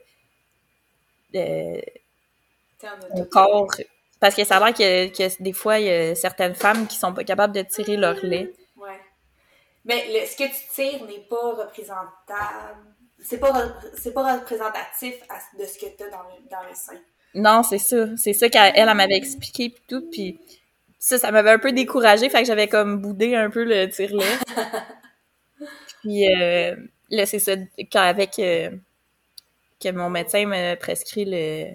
[1.33, 2.70] T'es en ton auto.
[3.31, 3.71] Corps...
[4.19, 6.95] Parce que ça a l'air que, que des fois, il y a certaines femmes qui
[6.95, 8.53] sont pas capables de tirer leur lait.
[8.77, 8.99] Ouais.
[9.83, 12.77] Mais le- ce que tu tires n'est pas représentable.
[13.19, 16.99] C'est pas, pas représentatif à- de ce que tu as dans le, dans le sein.
[17.33, 18.15] Non, c'est ça.
[18.15, 20.39] C'est ça qu'elle elle, elle m'avait expliqué puis tout, puis
[20.99, 24.37] ça, ça m'avait un peu découragée, fait que j'avais comme boudé un peu le tire-lait.
[26.01, 26.75] puis euh,
[27.09, 27.53] là, c'est ça,
[27.91, 28.69] quand avec euh,
[29.79, 31.71] que mon médecin me prescrit le,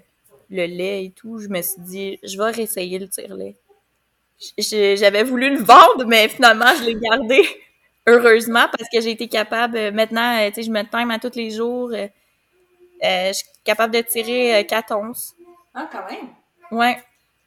[0.49, 3.55] le lait et tout, je me suis dit, je vais réessayer le tire-lait.
[4.57, 7.41] J'avais voulu le vendre, mais finalement, je l'ai gardé.
[8.07, 11.19] Heureusement, parce que j'ai été capable, euh, maintenant, euh, tu sais, je me time à
[11.19, 11.91] tous les jours.
[11.93, 12.07] euh,
[13.03, 15.33] je suis capable de tirer euh, 4 onces.
[15.73, 16.29] Ah, quand même.
[16.71, 16.97] Ouais.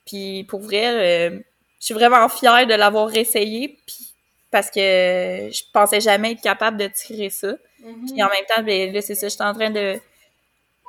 [0.07, 1.39] Puis pour vrai, euh,
[1.81, 3.79] je suis vraiment fière de l'avoir essayé.
[3.87, 4.15] Puis
[4.51, 7.53] parce que je pensais jamais être capable de tirer ça.
[7.85, 8.07] Mhm.
[8.13, 10.01] Puis en même temps, ben, là, c'est ça, je suis en train de,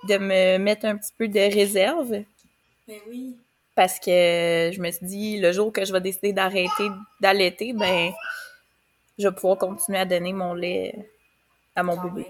[0.07, 2.09] de me mettre un petit peu de réserve.
[2.87, 3.35] Ben oui.
[3.75, 6.89] Parce que je me suis dit, le jour que je vais décider d'arrêter
[7.21, 8.11] d'allaiter, ben,
[9.17, 10.93] je vais pouvoir continuer à donner mon lait
[11.75, 12.27] à mon Quand bébé.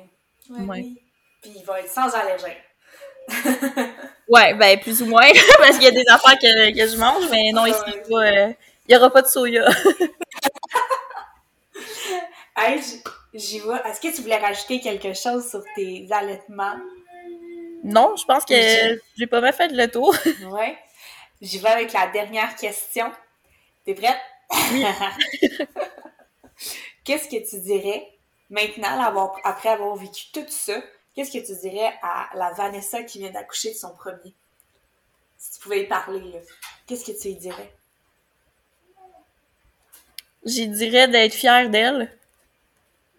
[0.49, 0.61] même.
[0.61, 0.81] Ouais, Ouais.
[0.83, 1.01] oui.
[1.41, 2.57] Puis il va être sans allergène.
[4.27, 5.27] Ouais, ben, plus ou moins.
[5.57, 8.13] parce qu'il y a des affaires que, que je mange, mais non, ici, il y
[8.13, 8.53] aura, euh,
[8.97, 9.67] aura pas de soya.
[12.55, 12.81] Hey,
[13.33, 13.81] j'y vais.
[13.85, 16.75] Est-ce que tu voulais rajouter quelque chose sur tes allaitements?
[17.83, 20.13] Non, je pense que Je- j'ai pas mal fait le tour.
[20.51, 20.77] Ouais.
[21.41, 23.11] J'y vais avec la dernière question.
[23.85, 24.17] T'es prête?
[27.03, 28.07] qu'est-ce que tu dirais
[28.49, 28.99] maintenant,
[29.43, 30.81] après avoir vécu tout ça,
[31.15, 34.33] qu'est-ce que tu dirais à la Vanessa qui vient d'accoucher de son premier?
[35.37, 36.21] Si tu pouvais y parler.
[36.85, 37.73] Qu'est-ce que tu lui dirais?
[40.45, 42.15] J'y dirais d'être fière d'elle,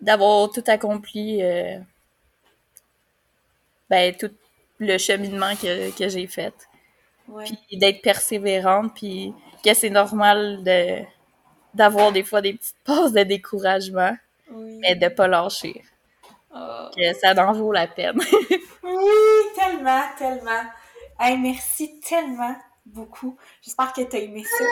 [0.00, 1.78] d'avoir tout accompli, euh,
[3.88, 4.30] ben, tout
[4.86, 6.54] le cheminement que, que j'ai fait.
[7.28, 7.44] Ouais.
[7.68, 11.02] Puis d'être persévérante, puis que c'est normal de
[11.74, 14.14] d'avoir des fois des petites pauses de découragement,
[14.50, 14.78] Oui.
[14.82, 15.82] mais de pas lâcher.
[16.54, 16.88] Oh.
[16.94, 18.20] Que ça en vaut la peine.
[18.84, 19.10] Oui,
[19.54, 20.62] tellement, tellement.
[21.18, 22.54] Hey, merci tellement
[22.84, 23.36] beaucoup.
[23.62, 24.64] J'espère que tu as aimé ça.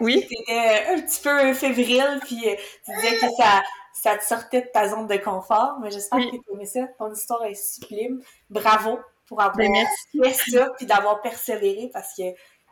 [0.00, 0.24] oui.
[0.26, 2.54] Tu étais un petit peu fébrile, puis euh,
[2.84, 6.30] tu disais que ça, ça te sortait de ta zone de confort, mais j'espère Oui.
[6.30, 6.86] que tu as aimé ça.
[6.98, 8.22] Ton histoire est sublime.
[8.48, 8.98] Bravo
[9.28, 10.42] pour avoir Ben, merci.
[10.44, 12.22] fait ça, puis d'avoir persévéré, parce que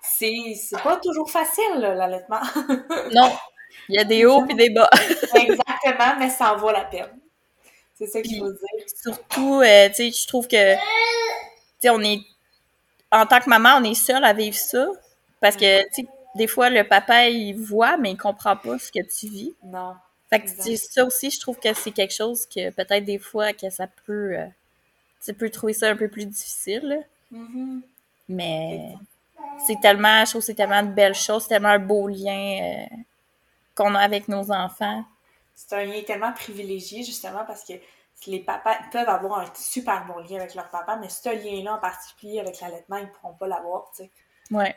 [0.03, 2.41] c'est c'est pas toujours facile, l'allaitement.
[3.13, 3.33] Non,
[3.89, 4.89] il y a des hauts et des bas.
[5.35, 7.19] Exactement, mais ça en vaut la peine.
[7.95, 8.87] C'est ça qu'il Puis- faut dire.
[9.03, 10.81] Surtout, euh, tu sais, je trouve que, tu
[11.81, 12.21] sais, on est,
[13.13, 14.87] en tant que maman, on est seul à vivre ça.
[15.41, 18.91] Parce que, tu sais, des fois, le papa, il voit, mais il comprend pas ce
[18.93, 19.55] que tu vis.
[19.65, 19.95] Non.
[20.31, 23.71] Fait que, ça aussi, je trouve que c'est quelque chose que peut-être des fois, que
[23.71, 24.47] ça peut, euh,
[25.25, 26.97] tu peux trouver ça un peu plus difficile, là.
[27.31, 27.83] Mhm.
[28.29, 28.95] Mais
[29.67, 32.59] c'est tellement, je trouve que c'est tellement de belles choses, c'est tellement un beau lien
[32.63, 32.97] euh,
[33.75, 35.05] qu'on a avec nos enfants.
[35.55, 37.75] C'est un lien tellement privilégié, justement, parce que
[38.27, 41.79] les papas peuvent avoir un super bon lien avec leur papa, mais ce lien-là en
[41.79, 44.11] particulier avec l'allaitement, ils ne pourront pas l'avoir, tu sais.
[44.51, 44.77] Ouais,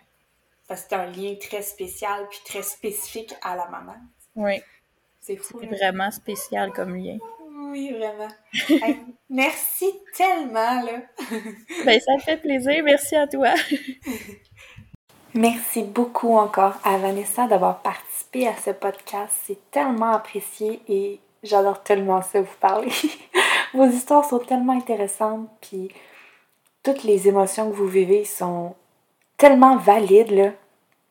[0.68, 3.96] Parce que c'est un lien très spécial puis très spécifique à la maman.
[4.36, 4.64] ouais.
[5.22, 5.60] C'est fou.
[5.60, 7.18] C'est vraiment spécial comme lien.
[7.70, 8.28] Oui, vraiment.
[8.70, 8.98] Hey,
[9.30, 11.02] merci tellement, là.
[11.86, 12.84] Ben, ça fait plaisir.
[12.84, 13.54] Merci à toi.
[15.36, 19.32] Merci beaucoup encore à Vanessa d'avoir participé à ce podcast.
[19.44, 22.92] C'est tellement apprécié et j'adore tellement ça vous parler.
[23.76, 25.90] Vos histoires sont tellement intéressantes, puis
[26.82, 28.76] toutes les émotions que vous vivez sont
[29.38, 30.52] tellement valides, là.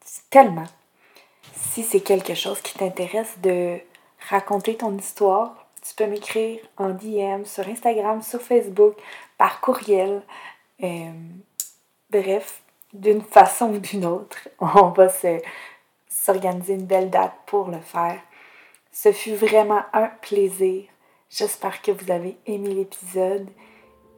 [0.05, 0.67] C'est Tellement.
[1.55, 3.79] Si c'est quelque chose qui t'intéresse de
[4.29, 8.95] raconter ton histoire, tu peux m'écrire en DM sur Instagram, sur Facebook,
[9.39, 10.23] par courriel.
[10.83, 11.11] Euh,
[12.11, 12.63] bref,
[12.93, 15.41] d'une façon ou d'une autre, on va se-
[16.09, 18.19] s'organiser une belle date pour le faire.
[18.93, 20.85] Ce fut vraiment un plaisir.
[21.31, 23.49] J'espère que vous avez aimé l'épisode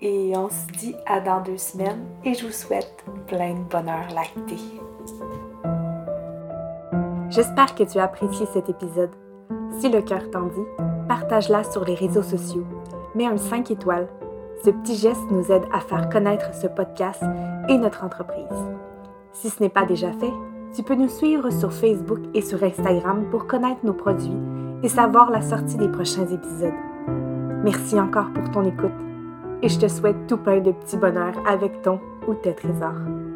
[0.00, 4.08] et on se dit à dans deux semaines et je vous souhaite plein de bonheur
[4.14, 4.56] lacté.
[7.28, 9.10] J'espère que tu as apprécié cet épisode.
[9.80, 12.64] Si le cœur t'en dit, partage-la sur les réseaux sociaux.
[13.16, 14.06] Mets un 5 étoiles.
[14.64, 17.20] Ce petit geste nous aide à faire connaître ce podcast
[17.68, 18.46] et notre entreprise.
[19.32, 20.32] Si ce n'est pas déjà fait,
[20.72, 24.38] tu peux nous suivre sur Facebook et sur Instagram pour connaître nos produits
[24.84, 26.78] et savoir la sortie des prochains épisodes.
[27.64, 28.90] Merci encore pour ton écoute
[29.62, 31.98] et je te souhaite tout plein de petits bonheurs avec ton
[32.28, 33.29] ou tes trésors.